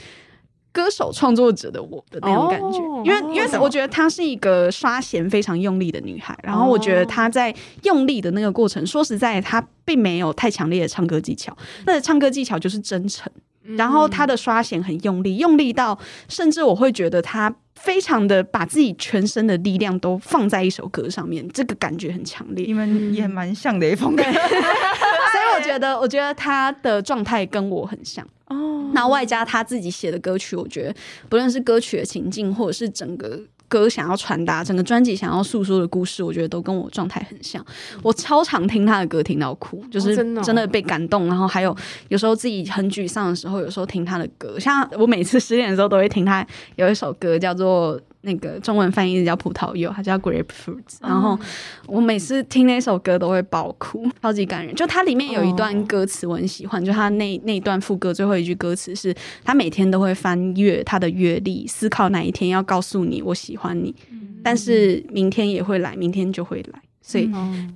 [0.76, 11.56] 歌手创作者的我的那种感觉，因为因为我觉得她是一个刷弦非常用力的女孩，然后我觉得她在用力的那个过程，说实在，她并没有太强烈的唱歌技巧，
[11.86, 13.32] 那个唱歌技巧就是真诚。
[13.78, 15.98] 然后她的刷弦很用力，用力到
[16.28, 17.56] 甚至我会觉得她。
[17.78, 22.66] 非常的把自己全身的力量都放在一首歌上面，这个感觉很强烈。
[22.66, 28.90] 你们也蛮像的风格，所以我觉得，我觉得他的状态跟我很像哦。
[28.94, 30.96] 那外加他自己写的歌曲，我觉得
[31.30, 33.40] 不论是歌曲的情境，或者是整个。
[33.68, 37.66] 歌想要传达整个专辑想要诉说的故事，我觉得都跟我状态很像。
[38.04, 41.26] 我超常听他的歌，听到哭，就是真的被感动。
[41.26, 41.76] 然后还有
[42.10, 48.00] 有时候自己很沮丧的时候，有时候听他的歌，像我每次失恋的时候都会听他有一首歌叫做。
[48.26, 50.98] 那个中文翻译是叫葡萄柚，它叫 grapefruits。
[51.02, 51.40] 然后
[51.88, 54.76] 我每次听那首歌都会爆哭，超级感人。
[54.76, 63.96] 就它里面有一段歌词我很喜欢，就它那那一段副歌最后一句歌词是：他每天都会翻阅他的阅历，思考哪一天要告诉你我喜欢你，
[64.44, 66.80] 但是明天也会来，明天就会来。
[67.08, 67.30] 所以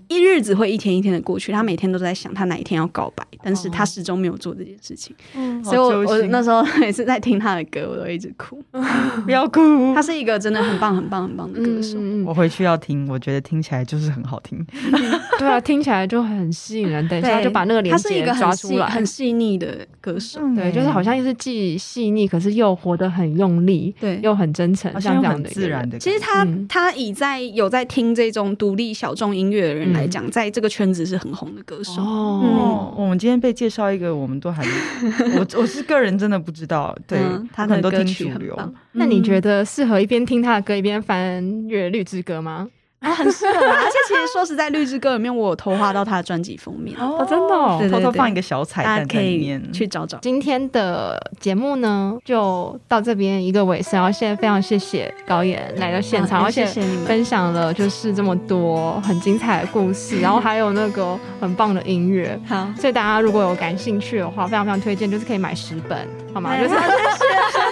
[0.08, 5.16] 一日子会一天一天的过去，他每天都在想他哪一天要告白，但是他始终没有做这件事情。
[5.36, 8.60] 嗯，所以我我那时候每次在听他的歌，我都一直哭。
[9.26, 12.00] 不要哭，他是一个真的很棒很棒很棒的歌手。
[12.26, 14.66] 我回去要听，我觉得听起来就是很好听。
[15.38, 17.08] 对啊，听起来就很吸引人。
[17.08, 20.40] 等一下就把那个连接抓出来，很细腻的歌手。
[20.56, 26.00] 对，就是好像又是既细腻，可是又活得很用力，对，又很真诚，像这样的自然的。
[26.00, 29.14] 其实他他已在有在听这种独立小。
[29.20, 32.02] 重音乐的人来讲，在这个圈子是很红的歌手。
[32.02, 34.64] 哦，我们今天被介绍一个，我们都还，
[35.38, 36.98] 我我是个人真的不知道。
[37.06, 37.20] 对，
[37.52, 38.74] 他很多歌曲很棒。
[38.94, 42.70] 那你觉得适合一边听他的歌一边翻阅《绿之歌》吗？
[43.00, 43.60] 啊，很适合。
[43.66, 50.18] 而且其实说实在，《绿之歌》里面我有偷画到他的专辑封面哦，真的，哦偷偷放一个小彩蛋在里面，去找找。
[50.22, 53.94] 今天的节目呢，就到这边一个尾声。
[53.94, 56.66] 然后现在非常谢谢高妍来到现场，而且
[57.06, 62.40] 分享了就是这么多很精彩的故事，然后还有那个很棒的音乐。
[62.48, 65.98] 好，所以大家如果有感兴趣的话，非常非常推荐，就是可以买十本，
[66.34, 66.56] 好吗？
[66.58, 66.76] 就是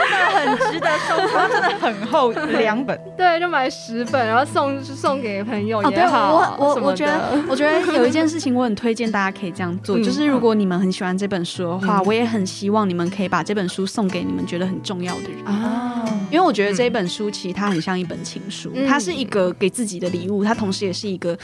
[0.10, 3.00] 真的很值得收藏，真的很厚，两本。
[3.18, 6.34] 对，就买十本，然后送送给朋友也好。
[6.34, 16.04] 哦、对我我我觉得，我觉得有一件事情我很推荐大家可以这样做， 就是如果你们很喜欢这本书的话，嗯、我也很希望你们可以把这本书送给你们觉得很重要的人啊。
[16.30, 21.38] 因为我觉得这本书其实它很像一本情书，嗯、它是一个给自己的礼物，它同时也是一个。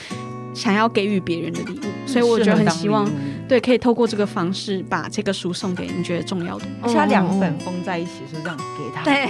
[0.55, 3.09] 想要给予别人的礼物，所以我觉得很希望，
[3.47, 6.65] 对，可以透过这个方式把这个书送给你觉得重要的。
[6.81, 9.29] 而且它两本封在一起，是这样给他，对，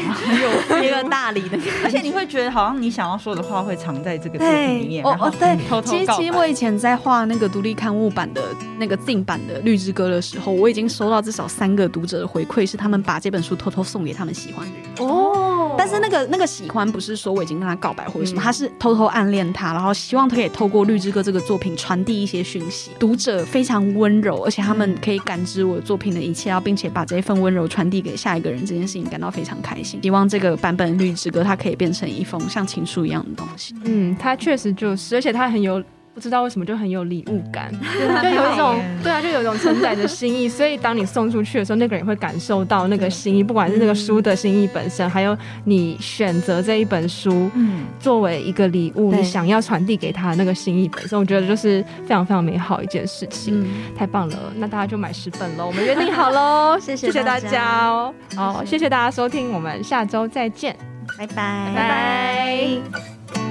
[0.77, 1.57] 有一个大礼的。
[1.83, 5.03] 而且你会觉得好像你想要说的话会藏在这个作品里面。
[5.03, 8.41] 哦哦，对，其实其实我以前在画那个独立刊物版的
[8.77, 15.09] 那个 Zine 版的《绿之歌》的时候，我已经收到至少三个读者的回馈，是他们把这本书偷偷送给他们喜欢的人。
[15.09, 29.99] 哦，但是那个那个喜欢不是说我已经跟他告白或者什么，他是偷偷暗恋他，然后希望他可以透过《绿之歌》这个作品传递一些讯息，读者非常温柔，而且他们可以感知我作品的一切，然后并且把这份温柔传递给下一个人，这件事情感到非常开心。
[30.03, 33.75] 希望这个版本《绿之歌》它可以变成一封像情书一样的东西。
[33.85, 35.83] 嗯，它确实就是，而且它很有。
[36.13, 37.71] 不知道为什么就很有礼物感，
[38.21, 40.47] 就有一种对啊，就有一种承载着心意。
[40.47, 45.35] 所以当你送出去的时候，那个人会感受到那个心意，不管是那个书的心意本身，还有
[45.65, 47.49] 你选择这一本书
[47.99, 53.65] 作为一个礼物，你想要传递给他的那个心意本身，我觉得就是非常非常美好一件事情，
[53.97, 54.53] 太棒了！
[54.57, 60.75] 那大家就买十本喽，我们约定好喽， 谢谢谢谢大家哦，好，谢谢大家收听，我们下周再见，
[61.17, 61.71] 拜拜。
[61.73, 63.42] 拜拜。